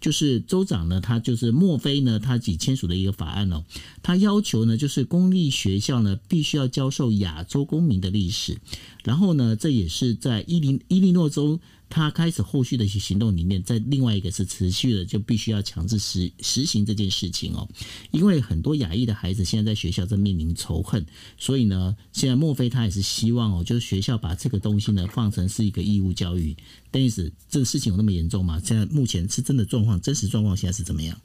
[0.01, 3.65] 就是州长呢，他就是墨菲呢，他己签署的一个法案哦，
[4.03, 8.59] 他要求呢，就是公立学校呢必须要教授亚洲公民的历史，
[9.05, 11.61] 然后呢，这也是在伊利伊利诺州。
[11.89, 17.69] 他开始后续的一些行动里面，在另外一个是持续的，就必须要强制实实行这件事情哦。
[18.11, 21.07] 因为很多亚裔的孩子现在在学校正面临仇恨，
[21.39, 26.57] 所以呢，现在莫非他也是希望哦，就是学校把这个东西呢放成是一个义务教育。
[26.91, 28.61] 但是这个事情有那么严重吗？
[28.65, 31.21] 现在目前是真的状况，真实状况现在是怎么样？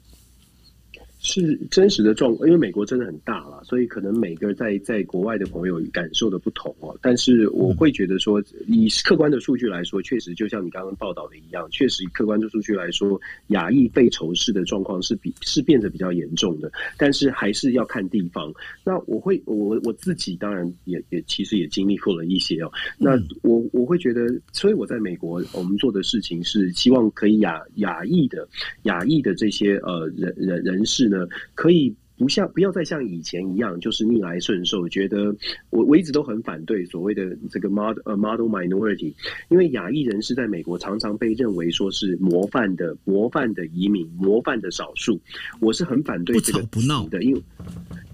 [1.24, 6.98] 是真实的状况，因为美国真的很大了，所以可能每个在在国外的朋友感受的不同哦。
[7.00, 16.72] 但是我会觉得说，以客观的数据来说，确实就像你刚刚报道的一样，确实以客观的数据来说，亚裔被仇视的状况是比是变得比较严重的。
[16.98, 18.52] 但是还是要看地方。
[18.82, 22.72] 那我会我我自己当然也也其实也经历过了一些哦。
[22.98, 23.12] 那
[23.42, 28.48] 我我会觉得，所以我在美国，我们做的事情是希望可以亚亚裔的
[28.82, 31.11] 亚裔的这些呃人人人士。
[31.12, 34.88] 呢，可以不像不要再像以前一样，就是逆来顺受。
[34.88, 35.34] 觉得
[35.70, 39.12] 我我一直都很反对所谓的这个 model 呃 model minority，
[39.48, 45.20] 因为亚裔人士在美国常常被认为说是模范的模范的移民，模范的少数。
[45.60, 47.42] 我是很反对这个不闹的，因为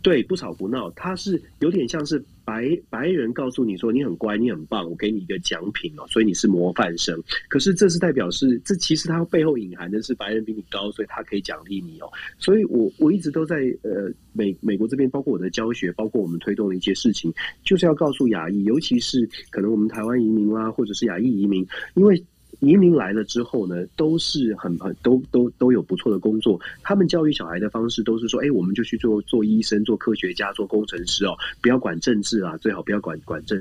[0.08, 2.24] 对不吵不闹，他是有点像是。
[2.48, 7.22] 白白人告诉你说，你很乖，你很棒，我给你一个奖品哦，所以你是模范生。
[7.46, 12.10] 可是这是代表是，这其实它背后隐含的是白人比你高，所以他可以奖励你哦。
[12.38, 17.30] 所以我我一直都在呃美美国这边，包括我的教学，包括我们推动的一些事情，
[17.62, 22.24] 就是要告诉亚裔，尤其是可能我们台湾移民啦，或者是亚裔移民，因为。
[22.60, 26.60] 移民来了之后呢，都是很很都都都有不错的工作。
[26.82, 33.58] 他们教育小孩的方式都是说，哎，我们就去做做医生、做科学家、做工程师哦，不要管政治啊，最好不要管管政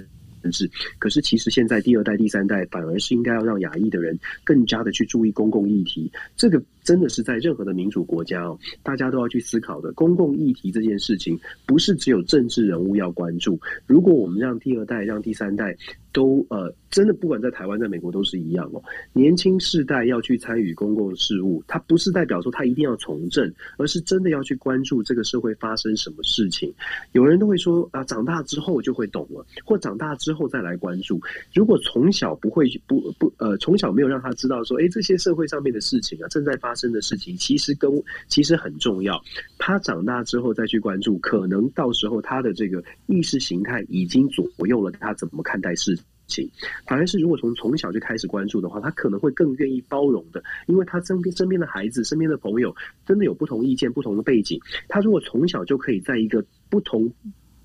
[0.51, 0.69] 治。
[0.97, 6.09] 可是其实现在第二代、第三代反而是应该要让亚裔的人更加的去注意公共议题。
[6.37, 9.91] 这个真的是在任何的民主国家哦，大家都要去思考的。
[9.91, 13.59] 公共议题这件事情，不是只有政治人物要关注。
[13.85, 15.75] 如果我们让第二代、让第三代，
[16.13, 18.81] 都呃，真的不管在台湾、在美国都是一样哦。
[19.11, 26.73] 年轻世代要去参与公共事务，它不是代表说他一定要从政，而是真的要去关注这个社会发生什么事情。
[27.11, 31.19] 有人都会说啊，长大之后就会懂了，或长大之后再来关注。
[31.53, 37.91] 如果从小不会不不呃，从小没有让他知道说，哎，这些社会上面的事情啊，正在发生的事情，其实跟
[38.29, 39.21] 其实很重要。
[39.57, 45.97] 他长大之后再去关注，可能到时候他的这个意识形态已经左右了他怎么看待事
[46.27, 46.49] 情。
[46.85, 52.75] 反而是如果从从小就开始关注的话，他可能会更愿意包容的，因为他身边身边的孩子、身边的朋友
[53.05, 54.59] 真的有不同意见、不同的背景。
[54.87, 57.11] 他如果从小就可以在一个不同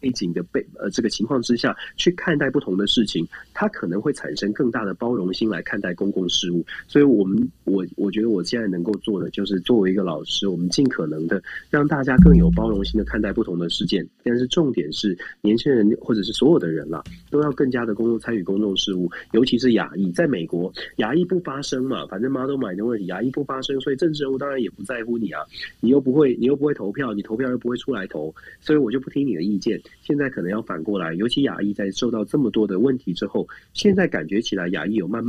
[0.02, 3.24] 背景的背呃这个情况之下去看待不同的事情，
[3.54, 6.64] 他可能会产生更大的包容心来看待公共事务。
[6.88, 11.40] 所以，我们我我觉得我现在能够做的就是作为一个老师，我们尽可能的
[11.70, 14.04] 让大家更有包容心的看待不同的事件。
[14.24, 20.10] 但是重点是，年轻人或者是所有的人啦，都要更加的公共参与公众事务，尤其是亚裔。
[20.12, 25.40] 在美国，亚裔不发声嘛，反正 model minority，亚裔不发声，所以政治人物当然也不在乎你啊。
[25.80, 29.80] 你又不会，你又不会投票，你投票又不会出来投，所以我就不听你的意见。
[30.00, 35.22] 现在可能要反过来，尤其亚裔在受到这么多的问题之后，现在感觉起来亚裔有慢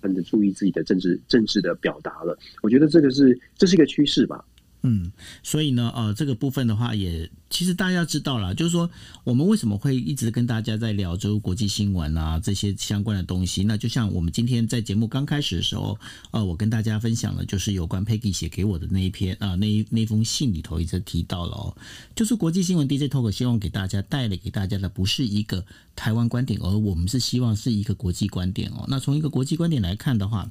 [0.00, 2.38] 慢的注意自己的政治政治的表达了。
[2.62, 4.44] 我觉得这个是这是一个趋势吧。
[4.82, 5.10] 嗯，
[5.42, 8.88] 所以呢，呃，这个部分的话也，其实大家知道了，就是说
[9.24, 13.64] 我们为什么会一直跟大家在聊这个国际新闻啊这些相关的东西。
[13.64, 15.98] 那就像我们今天在节目刚开始的时候，
[16.30, 21.76] 呃，我跟大家分享了，就是有关 Peggy 写给我的那一篇啊、呃，那那封信里头一直提到了哦，
[22.14, 25.64] 就是国际新闻 DJ Talk 希望给大家带来给大家的不是一个
[25.96, 28.84] 台湾观点，而我们是希望是一个国际观点哦。
[28.88, 30.48] 那从一个国际观点来看的话。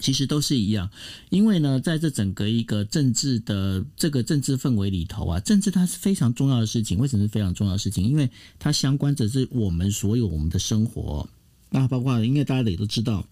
[0.00, 0.90] 其实都是一样，
[1.30, 6.98] 因为呢，在这整个一个政治的这个政治氛围里头啊，政治它是非常重要的事情。
[6.98, 8.04] 为什么是非常重要的事情？
[8.04, 11.28] 因为它相关着是我们所有我们的生活。
[11.70, 13.26] 那包括，因为大家也都知道，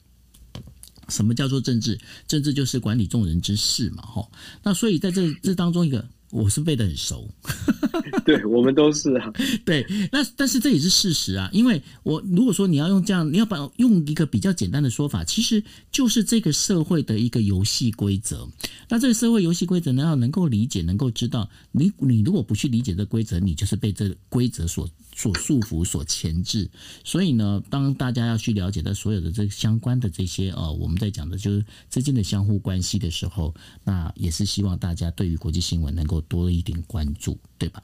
[1.09, 2.01] 什么叫做政治？
[2.27, 4.31] 政治就是管理众人之事嘛，吼。
[4.63, 6.07] 那所以在这这当中一个。
[6.35, 7.31] 我是背得很熟，
[8.27, 9.33] 对，我们都是啊。
[9.65, 15.63] 对，那但是这也是事实啊，因为我如果说你要用这样，你要把用一个比较简单的说法，其实
[15.93, 18.49] 就是这个社会的一个游戏规则。
[18.89, 26.69] 那这个社会游戏规则呢，要能够理解，能够知道，你你如果不去理解这规则，你就是被这规则所所束缚、所钳制。
[27.05, 33.55] 所以呢，当大家要去了解的所有的这相关的这些呃，我们在讲的就是之间的相互关系的时候，
[33.85, 36.21] 那也是希望大家对于国际新闻能够。
[36.27, 37.83] 多一点关注，对吧？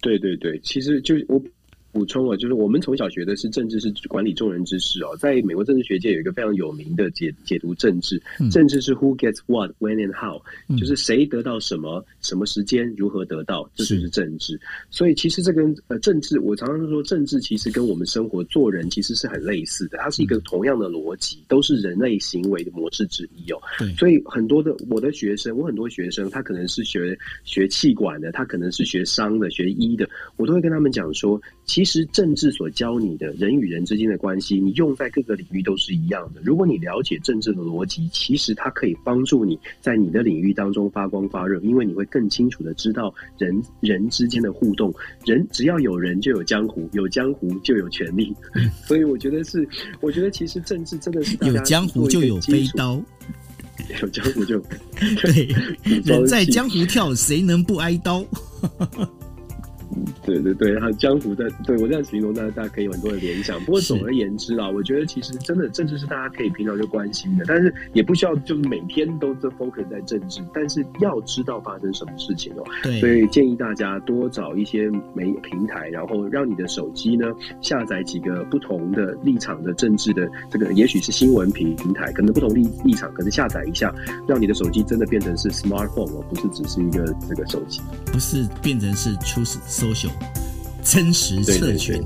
[0.00, 1.42] 对对对，其实就我。
[1.98, 5.16] 补充了，就是我们从小学的是政治是管理众人之事哦。
[5.18, 8.22] 在美国政治学界有一个非常有名的解解读政治，
[8.52, 10.40] 政治是 Who gets what, when and how，
[10.78, 14.60] 就是谁得到什么，什么时间，如何得到，这就是政治。
[14.90, 23.58] 所以其实这跟呃政治，我常常说政治其实跟我们生活做人其实是很类似的，它是一个同样的逻辑，都是人类行为的模式之一哦。
[23.96, 36.40] 所以很多的我的学生，我很多学生，他可能是学学气管的，他可能是学商的，学医的，我都会跟他们讲说，其实政治所教你的人与人之间的关系，你用在各个领域都是一样的。
[36.44, 44.92] 如果你了解政治的逻辑，其实它可以帮助你在你的领域当中发光发热，因为你会更清楚的知道人人之间的互动。
[45.24, 48.34] 人只要有人就有江湖，有江湖就有权利。
[48.86, 49.68] 所以我觉得是，
[50.00, 53.02] 我觉得其实政治真的是 有江湖就有 飞刀，
[54.00, 54.58] 有江湖就
[55.22, 55.48] 对
[56.04, 58.24] 人在江湖跳，谁能不挨刀？
[60.24, 63.58] 对对对，然后江湖的，对我这样形容，大家大家可以有很多的联想。
[63.64, 72.64] 不过总而言之啊，我觉得其实真的政治是大家可以平常就关心的，但是也不需要就是每天都在 focus 在政治，但是要知道发生什么事情哦。
[72.82, 77.26] 对，所以建议大家多找一些媒平台，然后让你的手机呢
[77.60, 83.94] 下载几个不同的立场的政治的这个，也许是新闻平平台，可能不同立立场，可能下载一下，
[84.26, 87.80] 让你的手机真的变成是 smartphone 哦，不是只是一个这个手机，
[88.12, 89.44] 不是变成是出
[89.78, 90.10] social。
[90.80, 92.02] 真实测权，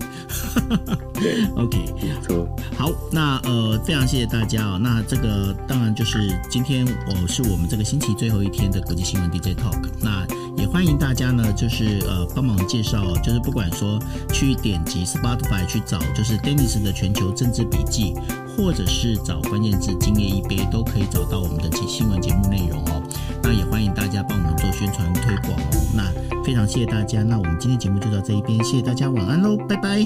[1.14, 2.48] 对， OK，没错。
[2.76, 4.78] 好，那呃，非常谢谢大家哦。
[4.82, 9.88] 那这个当然就是今天我是我们这个星期最后一天的国际新闻 DJ Talk。
[10.00, 14.00] 那也欢迎大家呢，就是呃帮忙介绍，就是不管说
[14.32, 18.14] 去点击 Spotify 去找，就是 Dennis 的全球政治笔记，
[18.56, 23.00] 或者是找关键字“今夜一杯”，都可以找到我们的新闻节目内容哦。
[23.42, 25.70] 那也欢迎大家帮我们做宣传推广哦。
[25.94, 26.02] 那。
[26.44, 30.04] 非常谢谢大家，那我们今天节目就到这一边，谢谢大家，晚安喽，拜拜。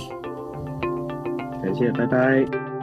[1.62, 2.76] 感谢，拜拜。